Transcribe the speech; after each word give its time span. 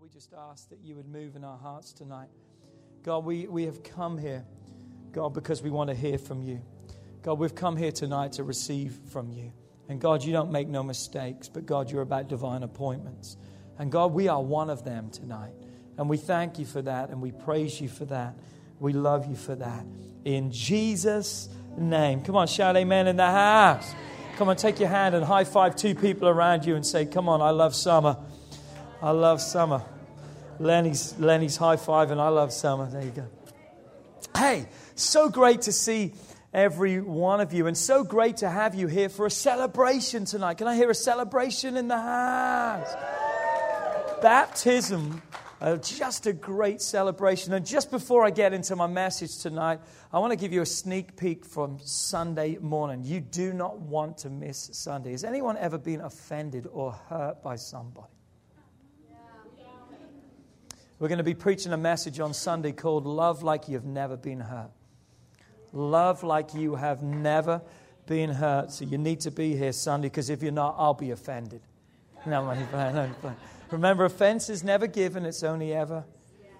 we 0.00 0.08
just 0.08 0.32
ask 0.32 0.70
that 0.70 0.78
you 0.82 0.96
would 0.96 1.08
move 1.08 1.36
in 1.36 1.44
our 1.44 1.58
hearts 1.58 1.92
tonight. 1.92 2.28
God, 3.02 3.22
we, 3.22 3.46
we 3.46 3.64
have 3.64 3.82
come 3.82 4.16
here, 4.16 4.46
God, 5.12 5.34
because 5.34 5.60
we 5.60 5.68
want 5.68 5.90
to 5.90 5.96
hear 5.96 6.16
from 6.16 6.42
you. 6.42 6.62
God, 7.20 7.38
we've 7.38 7.54
come 7.54 7.76
here 7.76 7.92
tonight 7.92 8.32
to 8.32 8.44
receive 8.44 8.98
from 9.12 9.30
you. 9.30 9.52
And 9.90 10.00
God, 10.00 10.24
you 10.24 10.32
don't 10.32 10.50
make 10.50 10.68
no 10.68 10.82
mistakes, 10.82 11.48
but 11.48 11.66
God, 11.66 11.90
you're 11.90 12.00
about 12.00 12.28
divine 12.28 12.62
appointments. 12.62 13.36
And 13.78 13.92
God, 13.92 14.14
we 14.14 14.28
are 14.28 14.42
one 14.42 14.70
of 14.70 14.84
them 14.84 15.10
tonight. 15.10 15.52
And 15.98 16.08
we 16.08 16.16
thank 16.16 16.58
you 16.58 16.64
for 16.64 16.80
that, 16.80 17.10
and 17.10 17.20
we 17.20 17.32
praise 17.32 17.78
you 17.78 17.90
for 17.90 18.06
that. 18.06 18.34
We 18.78 18.94
love 18.94 19.26
you 19.26 19.36
for 19.36 19.54
that. 19.54 19.84
In 20.24 20.50
Jesus' 20.50 21.50
name. 21.76 22.22
Come 22.22 22.36
on, 22.36 22.46
shout 22.46 22.74
amen 22.74 23.06
in 23.06 23.16
the 23.16 23.30
house. 23.30 23.92
Come 24.38 24.48
on, 24.48 24.56
take 24.56 24.80
your 24.80 24.88
hand 24.88 25.14
and 25.14 25.22
high 25.22 25.44
five 25.44 25.76
two 25.76 25.94
people 25.94 26.26
around 26.26 26.64
you 26.64 26.74
and 26.74 26.86
say, 26.86 27.04
Come 27.04 27.28
on, 27.28 27.42
I 27.42 27.50
love 27.50 27.74
summer. 27.74 28.16
I 29.02 29.12
love 29.12 29.40
summer. 29.40 29.82
Lenny's, 30.58 31.18
Lenny's 31.18 31.56
high 31.56 31.76
five, 31.76 32.10
and 32.10 32.20
I 32.20 32.28
love 32.28 32.52
summer. 32.52 32.86
There 32.90 33.02
you 33.02 33.10
go. 33.10 33.26
Hey, 34.36 34.66
so 34.94 35.30
great 35.30 35.62
to 35.62 35.72
see 35.72 36.12
every 36.52 37.00
one 37.00 37.40
of 37.40 37.54
you, 37.54 37.66
and 37.66 37.76
so 37.76 38.04
great 38.04 38.38
to 38.38 38.50
have 38.50 38.74
you 38.74 38.88
here 38.88 39.08
for 39.08 39.24
a 39.24 39.30
celebration 39.30 40.26
tonight. 40.26 40.58
Can 40.58 40.66
I 40.66 40.76
hear 40.76 40.90
a 40.90 40.94
celebration 40.94 41.78
in 41.78 41.88
the 41.88 41.96
house? 41.96 42.94
Baptism, 44.20 45.22
uh, 45.62 45.76
just 45.78 46.26
a 46.26 46.34
great 46.34 46.82
celebration. 46.82 47.54
And 47.54 47.64
just 47.64 47.90
before 47.90 48.22
I 48.26 48.28
get 48.30 48.52
into 48.52 48.76
my 48.76 48.86
message 48.86 49.38
tonight, 49.38 49.80
I 50.12 50.18
want 50.18 50.32
to 50.32 50.36
give 50.36 50.52
you 50.52 50.60
a 50.60 50.66
sneak 50.66 51.16
peek 51.16 51.46
from 51.46 51.78
Sunday 51.82 52.58
morning. 52.60 53.02
You 53.02 53.20
do 53.20 53.54
not 53.54 53.78
want 53.78 54.18
to 54.18 54.28
miss 54.28 54.68
Sunday. 54.72 55.12
Has 55.12 55.24
anyone 55.24 55.56
ever 55.56 55.78
been 55.78 56.02
offended 56.02 56.68
or 56.70 56.92
hurt 56.92 57.42
by 57.42 57.56
somebody? 57.56 58.08
We're 61.00 61.08
going 61.08 61.16
to 61.16 61.24
be 61.24 61.32
preaching 61.32 61.72
a 61.72 61.78
message 61.78 62.20
on 62.20 62.34
Sunday 62.34 62.72
called 62.72 63.06
Love 63.06 63.42
Like 63.42 63.68
You've 63.68 63.86
Never 63.86 64.18
Been 64.18 64.40
Hurt. 64.40 64.68
Love 65.72 66.22
like 66.22 66.52
you 66.52 66.74
have 66.74 67.02
never 67.02 67.62
been 68.04 68.28
hurt. 68.28 68.70
So 68.70 68.84
you 68.84 68.98
need 68.98 69.20
to 69.20 69.30
be 69.30 69.56
here 69.56 69.72
Sunday 69.72 70.08
because 70.08 70.28
if 70.28 70.42
you're 70.42 70.52
not, 70.52 70.74
I'll 70.76 70.92
be 70.92 71.10
offended. 71.12 71.62
No, 72.26 72.44
Remember, 73.70 74.04
offense 74.04 74.50
is 74.50 74.62
never 74.62 74.86
given, 74.86 75.24
it's 75.24 75.42
only 75.42 75.72
ever 75.72 76.04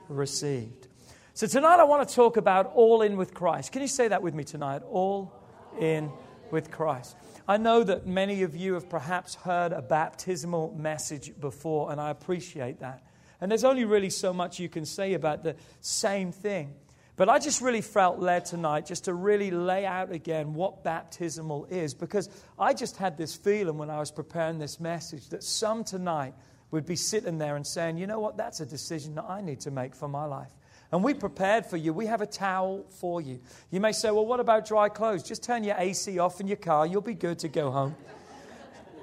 received. 0.09 0.89
So 1.35 1.47
tonight 1.47 1.79
I 1.79 1.85
want 1.85 2.09
to 2.09 2.15
talk 2.15 2.39
about 2.39 2.73
all 2.75 3.03
in 3.03 3.19
with 3.19 3.35
Christ. 3.35 3.73
Can 3.73 3.83
you 3.83 3.89
say 3.89 4.09
that 4.09 4.23
with 4.23 4.33
me 4.33 4.45
tonight? 4.45 4.81
All 4.89 5.35
in 5.79 6.11
with 6.51 6.71
Christ. 6.71 7.15
I 7.47 7.59
know 7.59 7.85
that 7.85 8.07
many 8.07 8.43
of 8.43 8.57
you 8.57 8.73
have 8.73 8.89
perhaps 8.89 9.35
heard 9.35 9.73
a 9.73 9.83
baptismal 9.83 10.75
message 10.79 11.39
before, 11.39 11.93
and 11.93 12.01
I 12.01 12.09
appreciate 12.09 12.81
that. 12.81 13.03
And 13.41 13.51
there's 13.51 13.65
only 13.65 13.85
really 13.85 14.11
so 14.11 14.33
much 14.33 14.59
you 14.59 14.69
can 14.69 14.85
say 14.85 15.15
about 15.15 15.43
the 15.43 15.57
same 15.81 16.33
thing. 16.33 16.75
But 17.17 17.29
I 17.29 17.39
just 17.39 17.61
really 17.61 17.83
felt 17.83 18.19
led 18.19 18.47
tonight 18.47 18.87
just 18.87 19.05
to 19.05 19.13
really 19.13 19.51
lay 19.51 19.85
out 19.85 20.11
again 20.11 20.55
what 20.55 20.83
baptismal 20.83 21.67
is 21.67 21.93
because 21.93 22.31
I 22.59 22.73
just 22.73 22.97
had 22.97 23.19
this 23.19 23.35
feeling 23.35 23.77
when 23.77 23.91
I 23.91 23.99
was 23.99 24.11
preparing 24.11 24.59
this 24.59 24.81
message 24.81 25.29
that 25.29 25.43
some 25.43 25.85
tonight 25.85 26.33
would 26.71 26.87
be 26.87 26.97
sitting 26.97 27.37
there 27.37 27.57
and 27.57 27.67
saying, 27.67 27.99
you 27.99 28.07
know 28.07 28.21
what, 28.21 28.39
that's 28.39 28.61
a 28.61 28.67
decision 28.67 29.17
that 29.17 29.25
I 29.29 29.43
need 29.43 29.61
to 29.61 29.71
make 29.71 29.95
for 29.95 30.09
my 30.09 30.25
life. 30.25 30.49
And 30.93 31.05
we 31.05 31.15
prepared 31.15 31.67
for 31.67 31.77
you. 31.77 31.93
We 31.93 32.07
have 32.07 32.21
a 32.21 32.27
towel 32.27 32.85
for 32.89 33.21
you. 33.21 33.41
You 33.71 33.81
may 33.81 33.93
say, 33.93 34.11
well, 34.11 34.27
what 34.27 34.41
about 34.41 34.67
dry 34.67 34.89
clothes? 34.89 35.23
Just 35.23 35.43
turn 35.43 35.63
your 35.63 35.77
AC 35.79 36.19
off 36.19 36.41
in 36.41 36.49
your 36.49 36.57
car. 36.57 36.87
You'll 36.87 37.01
be 37.01 37.15
good 37.15 37.39
to 37.41 37.49
go 37.49 37.71
home. 37.71 37.95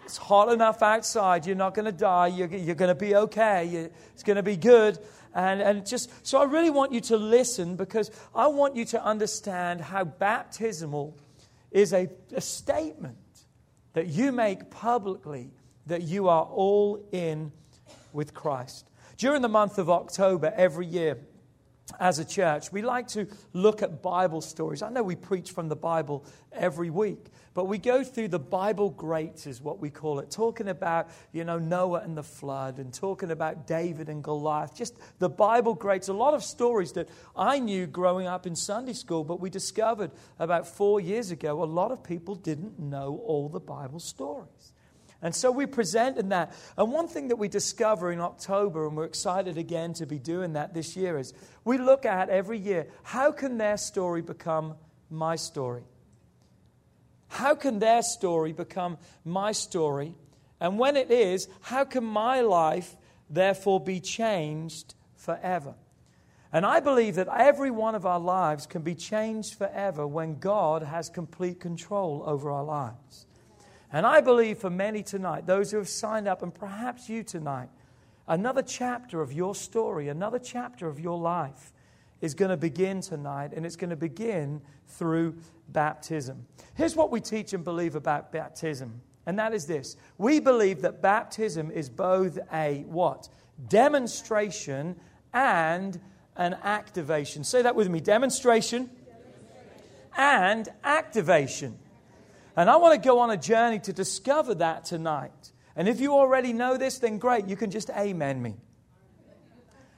It's 0.08 0.16
hot 0.16 0.50
enough 0.53 0.81
outside. 0.81 1.45
You're 1.45 1.58
not 1.58 1.73
going 1.73 1.86
to 1.86 1.91
die. 1.91 2.27
You're, 2.27 2.47
you're 2.47 2.75
going 2.75 2.88
to 2.88 2.95
be 2.95 3.13
okay. 3.13 3.89
It's 4.13 4.23
going 4.23 4.38
to 4.38 4.41
be 4.44 4.55
good. 4.55 4.97
And, 5.36 5.61
and 5.61 5.86
just 5.86 6.25
so 6.25 6.39
I 6.39 6.45
really 6.45 6.69
want 6.69 6.94
you 6.94 7.02
to 7.02 7.17
listen 7.17 7.75
because 7.75 8.09
I 8.33 8.47
want 8.47 8.78
you 8.78 8.85
to 8.85 9.03
understand 9.03 9.81
how 9.81 10.05
baptismal 10.05 11.17
is 11.72 11.91
a, 11.91 12.07
a 12.34 12.40
statement 12.40 13.17
that 13.91 14.07
you 14.07 14.31
make 14.31 14.72
publicly 14.72 15.51
that 15.88 16.03
you 16.03 16.29
are 16.29 16.46
all 16.46 17.06
in 17.12 17.51
with 18.13 18.34
Christ. 18.34 18.90
During 19.17 19.41
the 19.41 19.50
month 19.50 19.78
of 19.78 19.90
October 19.90 20.53
every 20.56 20.85
year, 20.85 21.17
as 22.00 22.20
a 22.20 22.25
church, 22.25 22.72
we 22.72 22.81
like 22.81 23.08
to 23.09 23.28
look 23.53 23.81
at 23.81 24.02
Bible 24.02 24.42
stories. 24.42 24.81
I 24.81 24.90
know 24.90 25.03
we 25.03 25.16
preach 25.16 25.52
from 25.52 25.70
the 25.70 25.75
Bible 25.75 26.25
every 26.52 26.90
week, 26.90 27.28
but 27.53 27.66
we 27.66 27.78
go 27.78 28.03
through 28.03 28.28
the 28.28 28.40
Bible 28.40 28.90
greats, 28.90 29.48
is 29.48 29.62
what 29.62 29.80
we 29.80 29.90
call 29.90 30.20
it, 30.20 30.30
talking 30.30 30.68
about, 30.68 31.09
you 31.31 31.44
know, 31.44 31.58
Noah 31.58 32.02
and 32.02 32.18
the 32.18 32.24
flood 32.24 32.78
and 32.78 32.94
talking 32.94 33.31
about 33.31 33.68
David 33.68 34.09
and 34.09 34.24
Goliath, 34.24 34.76
just 34.76 34.97
the 35.20 35.30
Bible 35.30 35.74
greats. 35.74 36.08
A 36.09 36.14
lot 36.14 36.34
of 36.34 36.44
stories 36.44 36.92
that 36.94 37.09
I 37.36 37.59
knew 37.59 37.88
growing 37.88 38.28
up 38.28 38.46
in 38.46 38.56
Sunday 38.56 38.94
school, 38.94 39.24
but 39.24 39.40
we 39.40 39.50
discovered 39.50 40.12
about 40.40 40.68
four 40.68 41.00
years 41.00 41.31
ago 41.31 41.64
a 41.64 41.66
lot 41.66 41.92
of 41.92 42.03
people 42.03 42.36
didn't 42.36 42.80
know 42.80 43.22
all 43.26 43.50
the 43.50 43.59
Bible 43.59 44.00
stories. 44.00 44.74
And 45.22 45.35
so 45.35 45.51
we 45.51 45.66
present 45.66 46.17
in 46.17 46.29
that. 46.29 46.53
And 46.78 46.91
one 46.91 47.07
thing 47.07 47.29
that 47.29 47.38
we 47.38 47.47
discover 47.47 48.11
in 48.11 48.22
October, 48.22 48.88
and 48.88 48.95
we're 48.95 49.05
excited 49.05 49.57
again 49.57 49.94
to 49.94 50.05
be 50.05 50.19
doing 50.19 50.53
that 50.53 50.73
this 50.73 50.95
year, 50.95 51.17
is 51.17 51.33
we 51.63 51.78
look 51.78 52.05
at 52.05 52.29
every 52.29 52.59
year 52.59 52.88
how 53.03 53.31
can 53.31 53.57
their 53.57 53.78
story 53.78 54.22
become 54.22 54.75
my 55.09 55.35
story? 55.35 55.83
How 57.29 57.55
can 57.55 57.79
their 57.79 58.03
story 58.03 58.53
become 58.53 58.97
my 59.25 59.51
story? 59.51 60.16
And 60.59 60.79
when 60.79 60.95
it 60.95 61.11
is, 61.11 61.47
how 61.61 61.84
can 61.84 62.03
my 62.03 62.41
life 62.41 62.95
therefore 63.29 63.79
be 63.79 63.99
changed 63.99 64.95
forever? 65.16 65.75
And 66.51 66.66
I 66.66 66.79
believe 66.79 67.16
that 67.16 67.28
every 67.28 67.72
one 67.72 67.94
of 67.94 68.05
our 68.05 68.19
lives 68.19 68.66
can 68.66 68.81
be 68.81 68.95
changed 68.95 69.55
forever 69.55 70.07
when 70.07 70.39
God 70.39 70.81
has 70.81 71.09
complete 71.09 71.59
control 71.59 72.23
over 72.25 72.49
our 72.49 72.63
lives. 72.63 73.27
And 73.92 74.06
I 74.06 74.22
believe 74.22 74.58
for 74.58 74.70
many 74.70 75.02
tonight, 75.03 75.46
those 75.46 75.72
who 75.72 75.78
have 75.78 75.90
signed 75.90 76.28
up, 76.28 76.44
and 76.44 76.53
perhaps 76.53 77.08
you 77.08 77.24
tonight, 77.24 77.70
another 78.28 78.62
chapter 78.62 79.22
of 79.22 79.31
your 79.31 79.56
story, 79.56 80.09
another 80.09 80.40
chapter 80.40 80.88
of 80.88 81.00
your 81.00 81.18
life 81.18 81.72
is 82.20 82.34
going 82.34 82.50
to 82.50 82.58
begin 82.58 83.02
tonight, 83.02 83.53
and 83.56 83.66
it's 83.66 83.76
going 83.76 83.92
to 83.92 83.96
begin 83.96 84.62
through 84.88 85.36
baptism. 85.70 86.46
Here's 86.74 86.96
what 86.96 87.12
we 87.12 87.22
teach 87.22 87.53
and 87.53 87.64
believe 87.64 87.96
about 87.96 88.31
baptism, 88.31 89.02
and 89.26 89.40
that 89.40 89.53
is 89.53 89.66
this. 89.66 89.96
We 90.18 90.40
believe 90.40 90.81
that 90.81 91.02
baptism 91.02 91.72
is 91.72 91.90
both 91.90 92.40
a 92.52 92.84
what? 92.88 93.30
Demonstration 93.70 94.96
and 95.34 96.00
an 96.36 96.56
activation. 96.64 97.44
Say 97.44 97.62
that 97.62 97.76
with 97.76 97.90
me 97.90 98.00
demonstration, 98.00 98.90
and 100.18 100.68
activation. 100.84 101.78
And 102.57 102.72
I 102.72 102.78
want 102.78 103.01
to 103.01 103.07
go 103.07 103.19
on 103.19 103.29
a 103.29 103.38
journey 103.38 103.79
to 103.81 103.94
discover 103.94 104.56
that 104.56 104.84
tonight. 104.84 105.53
And 105.75 105.88
if 105.88 106.01
you 106.01 106.13
already 106.13 106.53
know 106.53 106.75
this, 106.75 106.97
then 106.97 107.19
great. 107.19 107.47
You 107.47 107.56
can 107.56 107.69
just 107.69 107.91
amen 107.91 108.41
me. 108.41 108.56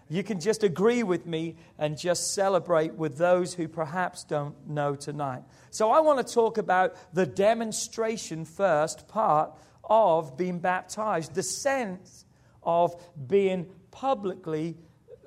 You 0.09 0.24
can 0.24 0.42
just 0.42 0.64
agree 0.64 1.03
with 1.03 1.25
me 1.25 1.56
and 1.78 1.98
just 1.98 2.34
celebrate 2.34 2.96
with 2.96 3.18
those 3.18 3.53
who 3.53 3.68
perhaps 3.68 4.25
don't 4.25 4.68
know 4.68 4.96
tonight. 4.96 5.44
So, 5.69 5.92
I 5.92 6.00
want 6.02 6.25
to 6.25 6.34
talk 6.34 6.58
about 6.58 6.96
the 7.14 7.28
demonstration 7.28 8.44
first 8.44 9.08
part 9.08 9.53
of 9.84 10.36
being 10.36 10.59
baptized, 10.59 11.36
the 11.36 11.44
sense 11.44 12.25
of 12.64 13.02
being 13.28 13.68
publicly 13.92 14.78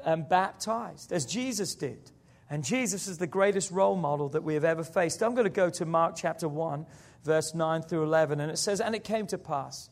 um, 0.04 0.24
baptized, 0.24 1.12
as 1.12 1.26
Jesus 1.26 1.76
did. 1.76 2.10
And 2.50 2.62
Jesus 2.62 3.06
is 3.08 3.16
the 3.16 3.26
greatest 3.26 3.70
role 3.70 3.96
model 3.96 4.28
that 4.30 4.42
we 4.42 4.54
have 4.54 4.64
ever 4.64 4.84
faced. 4.84 5.22
I'm 5.22 5.34
going 5.34 5.46
to 5.46 5.50
go 5.50 5.70
to 5.70 5.86
Mark 5.86 6.16
chapter 6.16 6.48
1, 6.48 6.84
verse 7.24 7.54
9 7.54 7.82
through 7.82 8.04
11, 8.04 8.40
and 8.40 8.50
it 8.50 8.58
says, 8.58 8.80
And 8.80 8.94
it 8.94 9.04
came 9.04 9.26
to 9.28 9.38
pass 9.38 9.90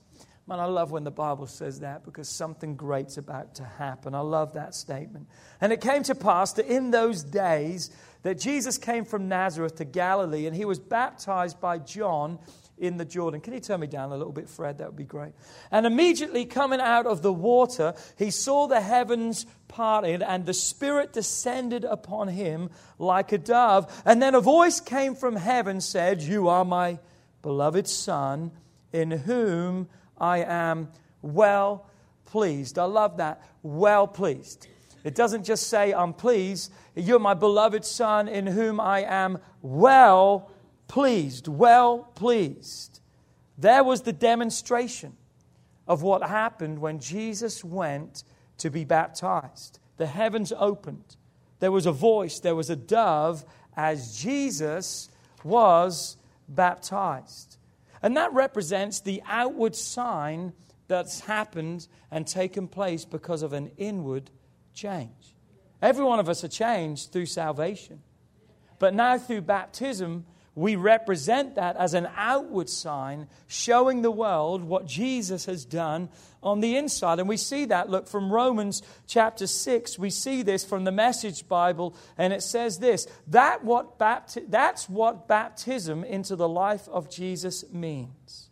Man, 0.50 0.58
I 0.58 0.64
love 0.64 0.90
when 0.90 1.04
the 1.04 1.12
Bible 1.12 1.46
says 1.46 1.78
that 1.78 2.04
because 2.04 2.28
something 2.28 2.74
great's 2.74 3.18
about 3.18 3.54
to 3.54 3.62
happen. 3.62 4.16
I 4.16 4.20
love 4.20 4.54
that 4.54 4.74
statement. 4.74 5.28
And 5.60 5.72
it 5.72 5.80
came 5.80 6.02
to 6.02 6.14
pass 6.16 6.54
that 6.54 6.66
in 6.66 6.90
those 6.90 7.22
days 7.22 7.90
that 8.22 8.36
Jesus 8.40 8.76
came 8.76 9.04
from 9.04 9.28
Nazareth 9.28 9.76
to 9.76 9.84
Galilee 9.84 10.46
and 10.46 10.56
he 10.56 10.64
was 10.64 10.80
baptized 10.80 11.60
by 11.60 11.78
John 11.78 12.40
in 12.78 12.96
the 12.96 13.04
Jordan. 13.04 13.40
Can 13.40 13.54
you 13.54 13.60
turn 13.60 13.78
me 13.78 13.86
down 13.86 14.10
a 14.10 14.16
little 14.16 14.32
bit, 14.32 14.48
Fred? 14.48 14.78
That 14.78 14.88
would 14.88 14.96
be 14.96 15.04
great. 15.04 15.34
And 15.70 15.86
immediately 15.86 16.46
coming 16.46 16.80
out 16.80 17.06
of 17.06 17.22
the 17.22 17.32
water, 17.32 17.94
he 18.18 18.32
saw 18.32 18.66
the 18.66 18.80
heavens 18.80 19.46
parted 19.68 20.20
and 20.20 20.46
the 20.46 20.54
Spirit 20.54 21.12
descended 21.12 21.84
upon 21.84 22.26
him 22.26 22.70
like 22.98 23.30
a 23.30 23.38
dove. 23.38 24.02
And 24.04 24.20
then 24.20 24.34
a 24.34 24.40
voice 24.40 24.80
came 24.80 25.14
from 25.14 25.36
heaven, 25.36 25.80
said, 25.80 26.22
You 26.22 26.48
are 26.48 26.64
my 26.64 26.98
beloved 27.42 27.86
Son, 27.86 28.50
in 28.92 29.10
whom 29.10 29.88
I 30.18 30.38
am 30.38 30.88
well 31.22 31.86
pleased. 32.26 32.78
I 32.78 32.84
love 32.84 33.16
that. 33.18 33.42
Well 33.62 34.06
pleased. 34.06 34.66
It 35.04 35.14
doesn't 35.14 35.44
just 35.44 35.68
say, 35.68 35.92
I'm 35.92 36.12
pleased. 36.12 36.72
You're 36.94 37.18
my 37.18 37.34
beloved 37.34 37.84
Son 37.84 38.28
in 38.28 38.46
whom 38.46 38.80
I 38.80 39.02
am 39.02 39.38
well 39.62 40.50
pleased. 40.88 41.48
Well 41.48 42.10
pleased. 42.14 43.00
There 43.56 43.84
was 43.84 44.02
the 44.02 44.12
demonstration 44.12 45.16
of 45.86 46.02
what 46.02 46.22
happened 46.22 46.78
when 46.78 46.98
Jesus 46.98 47.64
went 47.64 48.24
to 48.58 48.70
be 48.70 48.84
baptized. 48.84 49.78
The 49.96 50.06
heavens 50.06 50.52
opened. 50.56 51.16
There 51.60 51.72
was 51.72 51.86
a 51.86 51.92
voice, 51.92 52.40
there 52.40 52.54
was 52.54 52.70
a 52.70 52.76
dove 52.76 53.44
as 53.76 54.16
Jesus 54.18 55.10
was 55.44 56.16
baptized. 56.50 57.56
And 58.02 58.16
that 58.16 58.32
represents 58.32 59.00
the 59.00 59.22
outward 59.26 59.74
sign 59.76 60.52
that's 60.88 61.20
happened 61.20 61.86
and 62.10 62.26
taken 62.26 62.66
place 62.66 63.04
because 63.04 63.42
of 63.42 63.52
an 63.52 63.70
inward 63.76 64.30
change. 64.74 65.36
Every 65.80 66.04
one 66.04 66.18
of 66.18 66.28
us 66.28 66.44
are 66.44 66.48
changed 66.48 67.12
through 67.12 67.26
salvation. 67.26 68.02
But 68.78 68.94
now 68.94 69.16
through 69.18 69.42
baptism, 69.42 70.26
we 70.54 70.74
represent 70.76 71.54
that 71.54 71.76
as 71.76 71.94
an 71.94 72.08
outward 72.16 72.68
sign 72.68 73.28
showing 73.46 74.02
the 74.02 74.10
world 74.10 74.64
what 74.64 74.86
Jesus 74.86 75.46
has 75.46 75.64
done 75.64 76.08
on 76.42 76.60
the 76.60 76.76
inside. 76.76 77.20
And 77.20 77.28
we 77.28 77.36
see 77.36 77.66
that, 77.66 77.88
look, 77.88 78.08
from 78.08 78.32
Romans 78.32 78.82
chapter 79.06 79.46
6, 79.46 79.98
we 79.98 80.10
see 80.10 80.42
this 80.42 80.64
from 80.64 80.84
the 80.84 80.92
Message 80.92 81.46
Bible, 81.46 81.94
and 82.18 82.32
it 82.32 82.42
says 82.42 82.78
this 82.78 83.06
that 83.28 83.64
what 83.64 83.98
bapti- 83.98 84.50
that's 84.50 84.88
what 84.88 85.28
baptism 85.28 86.02
into 86.02 86.34
the 86.34 86.48
life 86.48 86.88
of 86.88 87.08
Jesus 87.08 87.64
means. 87.72 88.50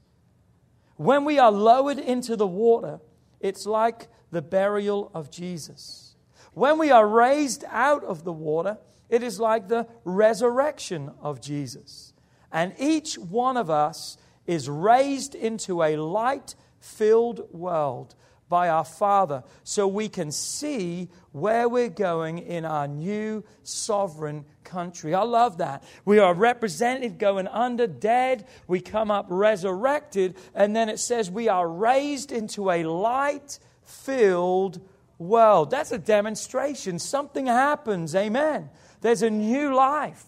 When 0.97 1.25
we 1.25 1.39
are 1.39 1.53
lowered 1.53 1.99
into 1.99 2.37
the 2.37 2.47
water, 2.47 3.01
it's 3.41 3.67
like 3.67 4.09
the 4.31 4.43
burial 4.43 5.11
of 5.15 5.31
Jesus. 5.31 6.15
When 6.53 6.79
we 6.79 6.91
are 6.91 7.07
raised 7.07 7.65
out 7.69 8.05
of 8.05 8.25
the 8.25 8.33
water, 8.33 8.79
it 9.09 9.23
is 9.23 9.41
like 9.41 9.69
the 9.69 9.87
resurrection 10.05 11.13
of 11.21 11.41
Jesus. 11.41 12.13
And 12.53 12.75
each 12.79 13.17
one 13.19 13.57
of 13.57 13.71
us 13.71 14.17
is 14.47 14.69
raised 14.69 15.35
into 15.35 15.83
a 15.83 15.97
light 15.97 16.55
filled 16.81 17.53
world 17.53 18.15
by 18.49 18.69
our 18.69 18.85
Father 18.85 19.45
so 19.63 19.87
we 19.87 20.09
can 20.09 20.33
see 20.33 21.09
where 21.33 21.69
we're 21.69 21.91
going 21.91 22.39
in 22.39 22.65
our 22.65 22.89
new 22.89 23.45
sovereign 23.63 24.45
country. 24.65 25.15
I 25.15 25.23
love 25.23 25.59
that. 25.59 25.85
We 26.05 26.19
are 26.19 26.33
represented 26.33 27.19
going 27.19 27.47
under 27.47 27.87
dead, 27.87 28.47
we 28.67 28.81
come 28.81 29.11
up 29.11 29.27
resurrected, 29.29 30.37
and 30.55 30.75
then 30.75 30.89
it 30.89 30.99
says 30.99 31.31
we 31.31 31.49
are 31.49 31.69
raised 31.69 32.33
into 32.33 32.71
a 32.71 32.85
light 32.85 33.59
filled 33.83 34.81
world. 35.19 35.71
That's 35.71 35.93
a 35.93 35.99
demonstration. 35.99 36.99
Something 36.99 37.47
happens. 37.47 38.15
Amen. 38.15 38.71
There's 39.01 39.23
a 39.23 39.31
new 39.31 39.75
life 39.75 40.25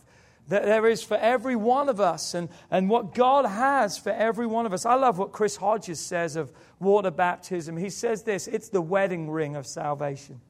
that 0.49 0.65
there 0.65 0.87
is 0.89 1.03
for 1.03 1.17
every 1.17 1.55
one 1.55 1.89
of 1.89 2.01
us 2.01 2.35
and, 2.35 2.49
and 2.71 2.91
what 2.91 3.15
God 3.15 3.47
has 3.47 3.97
for 3.97 4.11
every 4.11 4.47
one 4.47 4.67
of 4.67 4.73
us. 4.73 4.85
I 4.85 4.95
love 4.95 5.17
what 5.17 5.31
Chris 5.31 5.57
Hodges 5.57 6.01
says 6.01 6.35
of 6.35 6.53
water 6.81 7.13
baptism. 7.13 7.77
He 7.77 7.89
says 7.89 8.25
this 8.25 8.49
it's 8.49 8.69
the 8.69 8.81
wedding 8.81 9.31
ring 9.31 9.55
of 9.55 9.67
salvation. 9.67 10.41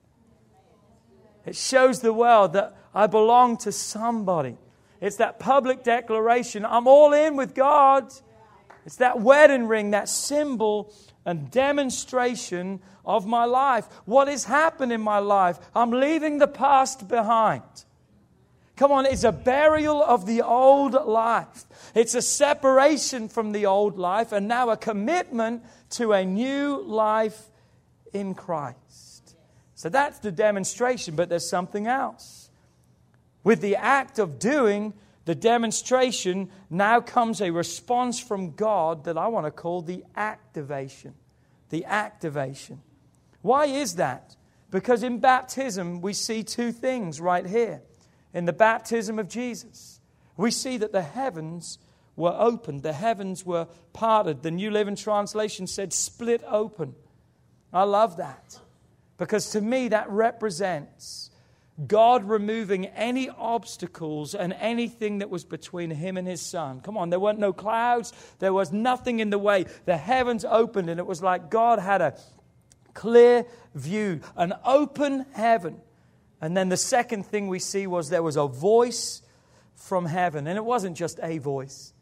It 1.45 1.55
shows 1.55 2.01
the 2.01 2.13
world 2.13 2.55
that 2.55 2.77
I 2.95 3.07
belong 3.07 3.59
to 3.59 3.73
somebody. 3.73 4.57
It's 5.01 5.17
that 5.17 5.39
public 5.39 5.83
declaration 5.83 6.65
I'm 6.65 6.87
all 6.87 7.13
in 7.13 7.37
with 7.37 7.55
God. 7.55 8.13
It's 8.87 8.97
that 8.97 9.21
wedding 9.21 9.67
ring, 9.67 9.91
that 9.91 10.09
symbol 10.09 10.93
and 11.27 11.51
demonstration 11.51 12.81
of 13.05 13.27
my 13.27 13.45
life. 13.45 13.87
What 14.07 14.29
has 14.29 14.45
happened 14.45 14.93
in 14.93 15.03
my 15.03 15.19
life? 15.19 15.59
I'm 15.75 15.91
leaving 15.91 16.39
the 16.39 16.49
past 16.49 17.07
behind. 17.07 17.63
Come 18.81 18.93
on, 18.93 19.05
it's 19.05 19.25
a 19.25 19.31
burial 19.31 20.03
of 20.03 20.25
the 20.25 20.41
old 20.41 20.95
life. 20.95 21.67
It's 21.95 22.15
a 22.15 22.23
separation 22.23 23.29
from 23.29 23.53
the 23.53 23.67
old 23.67 23.99
life 23.99 24.33
and 24.33 24.49
now 24.49 24.71
a 24.71 24.77
commitment 24.79 25.65
to 25.91 26.15
a 26.15 26.25
new 26.25 26.81
life 26.81 27.51
in 28.15 28.33
Christ. 28.33 29.37
So 29.75 29.91
that's 29.91 30.21
the 30.21 30.33
demonstration, 30.33 31.15
but 31.15 31.29
there's 31.29 31.47
something 31.47 31.87
else. 31.87 32.49
With 33.45 33.61
the 33.61 33.77
act 33.77 34.19
of 34.19 34.39
doing 34.39 34.95
the 35.27 35.35
demonstration, 35.35 36.49
now 36.71 37.03
comes 37.03 37.43
a 37.43 37.51
response 37.51 38.19
from 38.19 38.53
God 38.53 39.05
that 39.05 39.19
I 39.19 39.27
want 39.29 39.45
to 39.45 39.51
call 39.51 39.83
the 39.83 40.05
activation. 40.17 41.13
The 41.69 41.85
activation. 41.85 42.81
Why 43.43 43.67
is 43.67 43.97
that? 43.97 44.37
Because 44.71 45.03
in 45.03 45.19
baptism, 45.19 46.01
we 46.01 46.15
see 46.15 46.43
two 46.43 46.73
things 46.73 47.21
right 47.21 47.45
here 47.45 47.83
in 48.33 48.45
the 48.45 48.53
baptism 48.53 49.19
of 49.19 49.29
Jesus. 49.29 50.01
We 50.37 50.51
see 50.51 50.77
that 50.79 50.93
the 50.93 51.03
heavens 51.03 51.79
were 52.17 52.35
opened, 52.39 52.83
the 52.83 52.93
heavens 52.93 53.45
were 53.47 53.67
parted. 53.93 54.43
The 54.43 54.51
New 54.51 54.71
Living 54.71 54.97
Translation 54.97 55.67
said 55.67 55.93
split 55.93 56.43
open. 56.47 56.95
I 57.73 57.85
love 57.85 58.17
that 58.17 58.59
because 59.17 59.51
to 59.51 59.61
me 59.61 59.89
that 59.89 60.11
represents 60.11 61.31
God 61.87 62.25
removing 62.25 62.87
any 62.87 63.31
obstacles 63.31 64.35
and 64.35 64.53
anything 64.55 65.19
that 65.19 65.31
was 65.31 65.45
between 65.45 65.91
him 65.91 66.17
and 66.17 66.27
his 66.27 66.43
son. 66.43 66.81
Come 66.81 66.99
on, 66.99 67.11
there 67.11 67.21
weren't 67.21 67.39
no 67.39 67.53
clouds, 67.53 68.13
there 68.39 68.53
was 68.53 68.73
nothing 68.73 69.21
in 69.21 69.31
the 69.31 69.39
way. 69.39 69.65
The 69.87 69.97
heavens 69.97 70.45
opened, 70.45 70.91
and 70.91 71.01
it 71.01 71.07
was 71.07 71.23
like 71.23 71.51
God 71.51 71.79
had 71.79 72.03
a 72.03 72.19
clear 72.93 73.47
view, 73.75 74.21
an 74.37 74.53
open 74.65 75.25
heaven. 75.33 75.81
And 76.41 76.57
then 76.57 76.69
the 76.69 76.77
second 76.77 77.27
thing 77.27 77.49
we 77.49 77.59
see 77.59 77.87
was 77.87 78.09
there 78.09 78.23
was 78.23 78.37
a 78.37 78.47
voice 78.47 79.23
from 79.75 80.07
heaven. 80.07 80.47
And 80.47 80.57
it 80.57 80.65
wasn't 80.65 80.97
just 80.97 81.19
a 81.23 81.39
voice, 81.39 81.93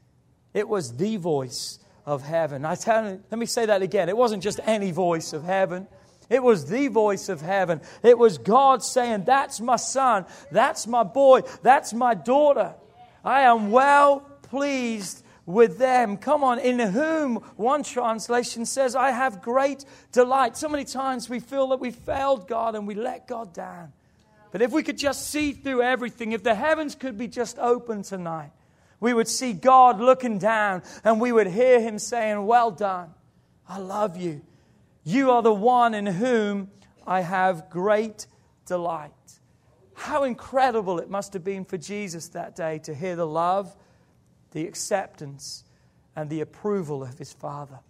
it 0.55 0.69
was 0.69 0.97
the 0.97 1.17
voice 1.17 1.79
of 2.07 2.23
heaven. 2.23 2.65
I 2.65 2.75
tell 2.75 3.05
you, 3.05 3.23
let 3.31 3.39
me 3.39 3.47
say 3.47 3.67
that 3.67 3.83
again. 3.83 4.09
It 4.09 4.17
wasn't 4.17 4.43
just 4.43 4.61
any 4.65 4.91
voice 4.91 5.33
of 5.33 5.45
heaven. 5.45 5.87
It 6.31 6.43
was 6.43 6.69
the 6.69 6.89
voice 6.89 7.29
of 7.29 7.41
heaven. 7.41 7.81
It 8.03 8.19
was 8.19 8.39
God 8.39 8.83
saying, 8.83 9.25
That's 9.25 9.61
my 9.61 9.77
son. 9.77 10.27
That's 10.51 10.87
my 10.87 11.03
boy. 11.03 11.43
That's 11.63 11.93
my 11.93 12.15
daughter. 12.15 12.75
I 13.25 13.43
am 13.43 13.71
well 13.71 14.21
pleased 14.43 15.25
with 15.47 15.79
them. 15.79 16.19
Come 16.19 16.45
on, 16.45 16.59
in 16.59 16.79
whom 16.79 17.37
one 17.57 17.83
translation 17.83 18.67
says, 18.67 18.95
I 18.95 19.11
have 19.11 19.41
great 19.41 19.85
delight. 20.13 20.57
So 20.59 20.69
many 20.69 20.85
times 20.85 21.31
we 21.31 21.41
feel 21.41 21.69
that 21.69 21.81
we 21.81 21.91
failed 21.91 22.47
God 22.47 22.75
and 22.75 22.87
we 22.87 22.95
let 22.95 23.27
God 23.27 23.55
down. 23.55 23.93
But 24.51 24.63
if 24.63 24.73
we 24.73 24.83
could 24.83 24.99
just 24.99 25.29
see 25.29 25.53
through 25.53 25.83
everything, 25.83 26.33
if 26.33 26.43
the 26.43 26.55
heavens 26.55 26.95
could 26.95 27.19
be 27.19 27.29
just 27.29 27.59
open 27.59 28.03
tonight, 28.03 28.51
we 29.01 29.15
would 29.15 29.29
see 29.29 29.53
God 29.53 30.01
looking 30.01 30.39
down 30.39 30.83
and 31.05 31.21
we 31.21 31.33
would 31.33 31.47
hear 31.47 31.81
Him 31.81 31.99
saying, 31.99 32.47
Well 32.47 32.71
done. 32.71 33.15
I 33.69 33.79
love 33.79 34.17
you. 34.17 34.43
You 35.05 35.31
are 35.31 35.43
the 35.43 35.53
one 35.53 35.95
in 35.95 36.07
whom 36.07 36.71
I 37.07 37.21
have 37.21 37.71
great 37.71 38.27
delight. 38.67 39.13
How 39.95 40.25
incredible 40.25 40.99
it 41.01 41.11
must 41.11 41.33
have 41.33 41.45
been 41.45 41.65
for 41.65 41.77
Jesus 41.77 42.29
that 42.29 42.57
day 42.57 42.79
to 42.81 42.95
hear 42.95 43.17
the 43.17 43.27
love, 43.27 43.75
the 44.53 44.67
acceptance, 44.67 45.65
and 46.17 46.31
the 46.31 46.41
approval 46.41 47.03
of 47.03 47.19
His 47.19 47.33
Father. 47.33 47.81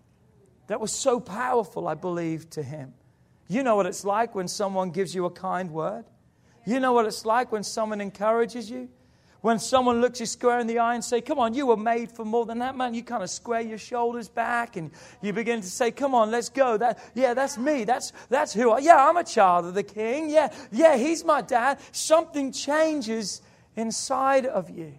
That 0.67 0.81
was 0.81 0.93
so 0.93 1.21
powerful, 1.21 1.89
I 1.89 1.95
believe, 1.95 2.51
to 2.51 2.63
Him. 2.63 2.95
You 3.49 3.63
know 3.63 3.77
what 3.77 3.87
it's 3.87 4.05
like 4.05 4.35
when 4.35 4.49
someone 4.49 4.91
gives 4.91 5.15
you 5.15 5.25
a 5.25 5.31
kind 5.31 5.71
word? 5.71 6.05
You 6.69 6.81
know 6.81 6.93
what 6.93 7.07
it's 7.07 7.25
like 7.25 7.51
when 7.51 7.65
someone 7.65 8.03
encourages 8.03 8.71
you? 8.71 8.91
When 9.41 9.59
someone 9.59 10.03
looks 10.03 10.21
you 10.21 10.27
square 10.27 10.59
in 10.59 10.67
the 10.67 10.81
eye 10.81 10.97
and 10.97 11.03
say, 11.03 11.23
"Come 11.23 11.39
on, 11.39 11.55
you 11.55 11.65
were 11.65 11.79
made 11.79 12.13
for 12.13 12.27
more 12.27 12.45
than 12.45 12.59
that, 12.59 12.77
man." 12.77 12.93
You 12.93 13.03
kind 13.03 13.23
of 13.23 13.31
square 13.31 13.63
your 13.63 13.79
shoulders 13.79 14.29
back 14.29 14.77
and 14.77 14.91
you 15.23 15.33
begin 15.33 15.63
to 15.63 15.67
say, 15.67 15.91
"Come 15.91 16.15
on, 16.15 16.31
let's 16.31 16.51
go." 16.51 16.77
That, 16.77 16.99
yeah, 17.15 17.33
that's 17.33 17.57
me. 17.57 17.85
That's 17.85 18.13
that's 18.29 18.53
who 18.53 18.71
I. 18.73 18.81
Yeah, 18.81 19.09
I'm 19.09 19.17
a 19.17 19.25
child 19.25 19.65
of 19.65 19.73
the 19.73 19.83
King. 19.83 20.29
Yeah, 20.29 20.53
yeah, 20.71 20.99
he's 20.99 21.25
my 21.25 21.41
dad. 21.41 21.79
Something 21.93 22.53
changes 22.53 23.41
inside 23.75 24.45
of 24.45 24.69
you. 24.69 24.93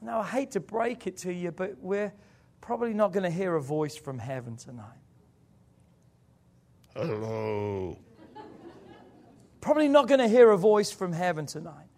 Now, 0.00 0.20
I 0.20 0.26
hate 0.28 0.52
to 0.52 0.60
break 0.60 1.08
it 1.08 1.16
to 1.18 1.32
you, 1.32 1.50
but 1.50 1.76
we're 1.80 2.12
probably 2.60 2.94
not 2.94 3.12
going 3.12 3.24
to 3.24 3.30
hear 3.30 3.56
a 3.56 3.62
voice 3.62 3.96
from 3.96 4.20
heaven 4.20 4.56
tonight. 4.56 5.00
Hello 6.94 7.98
probably 9.64 9.88
not 9.88 10.06
going 10.06 10.20
to 10.20 10.28
hear 10.28 10.50
a 10.50 10.58
voice 10.58 10.92
from 10.92 11.14
heaven 11.14 11.46
tonight. 11.46 11.88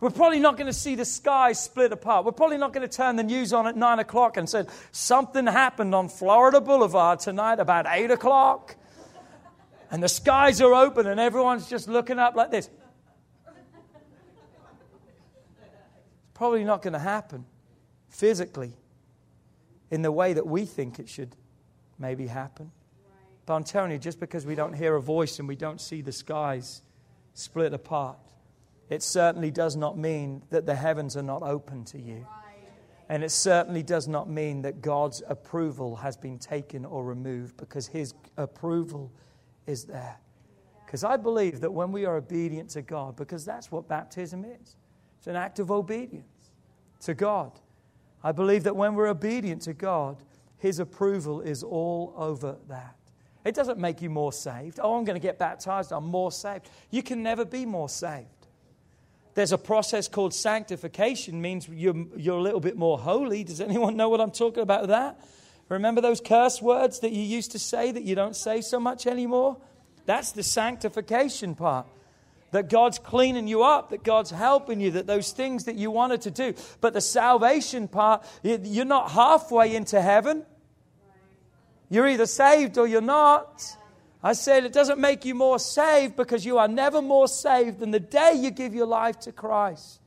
We're 0.00 0.10
probably 0.10 0.40
not 0.40 0.56
going 0.56 0.66
to 0.66 0.72
see 0.72 0.96
the 0.96 1.04
sky 1.04 1.52
split 1.52 1.92
apart. 1.92 2.24
We're 2.24 2.32
probably 2.32 2.56
not 2.56 2.72
going 2.72 2.86
to 2.86 2.92
turn 2.94 3.14
the 3.14 3.22
news 3.22 3.52
on 3.52 3.68
at 3.68 3.76
9 3.76 4.00
o'clock 4.00 4.36
and 4.36 4.50
say, 4.50 4.64
something 4.90 5.46
happened 5.46 5.94
on 5.94 6.08
Florida 6.08 6.60
Boulevard 6.60 7.20
tonight 7.20 7.60
about 7.60 7.86
8 7.88 8.10
o'clock. 8.10 8.74
And 9.92 10.02
the 10.02 10.08
skies 10.08 10.60
are 10.60 10.74
open 10.74 11.06
and 11.06 11.20
everyone's 11.20 11.68
just 11.68 11.86
looking 11.86 12.18
up 12.18 12.34
like 12.34 12.50
this. 12.50 12.68
It's 13.46 13.54
probably 16.34 16.64
not 16.64 16.82
going 16.82 16.94
to 16.94 16.98
happen 16.98 17.46
physically 18.08 18.72
in 19.92 20.02
the 20.02 20.10
way 20.10 20.32
that 20.32 20.48
we 20.48 20.64
think 20.64 20.98
it 20.98 21.08
should 21.08 21.36
maybe 21.96 22.26
happen. 22.26 22.72
But 23.46 23.54
I'm 23.54 23.64
telling 23.64 23.92
you, 23.92 23.98
just 23.98 24.18
because 24.18 24.44
we 24.44 24.56
don't 24.56 24.72
hear 24.72 24.96
a 24.96 25.00
voice 25.00 25.38
and 25.38 25.46
we 25.46 25.54
don't 25.54 25.80
see 25.80 26.02
the 26.02 26.12
skies, 26.12 26.82
split 27.38 27.72
apart. 27.72 28.18
It 28.90 29.02
certainly 29.02 29.50
does 29.50 29.76
not 29.76 29.96
mean 29.96 30.42
that 30.50 30.66
the 30.66 30.74
heavens 30.74 31.16
are 31.16 31.22
not 31.22 31.42
open 31.42 31.84
to 31.86 32.00
you. 32.00 32.26
And 33.08 33.24
it 33.24 33.30
certainly 33.30 33.82
does 33.82 34.06
not 34.06 34.28
mean 34.28 34.62
that 34.62 34.82
God's 34.82 35.22
approval 35.28 35.96
has 35.96 36.16
been 36.16 36.38
taken 36.38 36.84
or 36.84 37.04
removed 37.04 37.56
because 37.56 37.86
His 37.86 38.12
approval 38.36 39.12
is 39.66 39.84
there. 39.84 40.18
Because 40.84 41.04
I 41.04 41.16
believe 41.16 41.60
that 41.60 41.72
when 41.72 41.92
we 41.92 42.06
are 42.06 42.16
obedient 42.16 42.70
to 42.70 42.82
God, 42.82 43.16
because 43.16 43.44
that's 43.44 43.70
what 43.70 43.88
baptism 43.88 44.44
is 44.44 44.76
it's 45.18 45.26
an 45.26 45.36
act 45.36 45.58
of 45.58 45.70
obedience 45.70 46.50
to 47.00 47.14
God. 47.14 47.52
I 48.22 48.32
believe 48.32 48.64
that 48.64 48.74
when 48.74 48.94
we're 48.94 49.08
obedient 49.08 49.62
to 49.62 49.74
God, 49.74 50.22
His 50.58 50.78
approval 50.80 51.40
is 51.40 51.62
all 51.62 52.14
over 52.16 52.56
that. 52.68 52.97
It 53.48 53.54
doesn't 53.54 53.78
make 53.78 54.02
you 54.02 54.10
more 54.10 54.30
saved. 54.30 54.78
Oh, 54.82 54.98
I'm 54.98 55.04
going 55.04 55.18
to 55.18 55.26
get 55.26 55.38
baptized, 55.38 55.90
I'm 55.90 56.04
more 56.04 56.30
saved. 56.30 56.68
You 56.90 57.02
can 57.02 57.22
never 57.22 57.46
be 57.46 57.64
more 57.64 57.88
saved. 57.88 58.28
There's 59.32 59.52
a 59.52 59.58
process 59.58 60.06
called 60.06 60.34
sanctification, 60.34 61.40
means 61.40 61.66
you're, 61.66 61.96
you're 62.14 62.36
a 62.36 62.42
little 62.42 62.60
bit 62.60 62.76
more 62.76 62.98
holy. 62.98 63.44
Does 63.44 63.62
anyone 63.62 63.96
know 63.96 64.10
what 64.10 64.20
I'm 64.20 64.32
talking 64.32 64.62
about 64.62 64.88
that? 64.88 65.18
Remember 65.70 66.02
those 66.02 66.20
curse 66.20 66.60
words 66.60 67.00
that 67.00 67.12
you 67.12 67.22
used 67.22 67.52
to 67.52 67.58
say 67.58 67.90
that 67.90 68.02
you 68.02 68.14
don't 68.14 68.36
say 68.36 68.60
so 68.60 68.78
much 68.78 69.06
anymore? 69.06 69.56
That's 70.04 70.32
the 70.32 70.42
sanctification 70.42 71.54
part. 71.54 71.86
That 72.50 72.68
God's 72.68 72.98
cleaning 72.98 73.48
you 73.48 73.62
up, 73.62 73.90
that 73.90 74.04
God's 74.04 74.30
helping 74.30 74.78
you, 74.78 74.90
that 74.90 75.06
those 75.06 75.32
things 75.32 75.64
that 75.64 75.76
you 75.76 75.90
wanted 75.90 76.20
to 76.22 76.30
do. 76.30 76.52
But 76.82 76.92
the 76.92 77.00
salvation 77.00 77.88
part, 77.88 78.26
you're 78.42 78.84
not 78.84 79.10
halfway 79.12 79.74
into 79.74 80.02
heaven. 80.02 80.44
You're 81.88 82.08
either 82.08 82.26
saved 82.26 82.78
or 82.78 82.86
you're 82.86 83.00
not. 83.00 83.64
I 84.22 84.32
said 84.32 84.64
it 84.64 84.72
doesn't 84.72 84.98
make 84.98 85.24
you 85.24 85.34
more 85.34 85.58
saved 85.58 86.16
because 86.16 86.44
you 86.44 86.58
are 86.58 86.68
never 86.68 87.00
more 87.00 87.28
saved 87.28 87.78
than 87.78 87.92
the 87.92 88.00
day 88.00 88.32
you 88.34 88.50
give 88.50 88.74
your 88.74 88.86
life 88.86 89.20
to 89.20 89.32
Christ. 89.32 90.00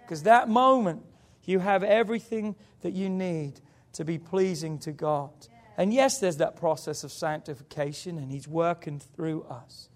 Because 0.00 0.22
that 0.22 0.48
moment, 0.48 1.02
you 1.44 1.58
have 1.58 1.82
everything 1.82 2.56
that 2.82 2.92
you 2.92 3.08
need 3.08 3.60
to 3.92 4.04
be 4.04 4.18
pleasing 4.18 4.78
to 4.80 4.92
God. 4.92 5.30
And 5.76 5.92
yes, 5.94 6.18
there's 6.18 6.38
that 6.38 6.56
process 6.56 7.04
of 7.04 7.12
sanctification, 7.12 8.18
and 8.18 8.30
He's 8.30 8.48
working 8.48 8.98
through 8.98 9.44
us. 9.44 9.88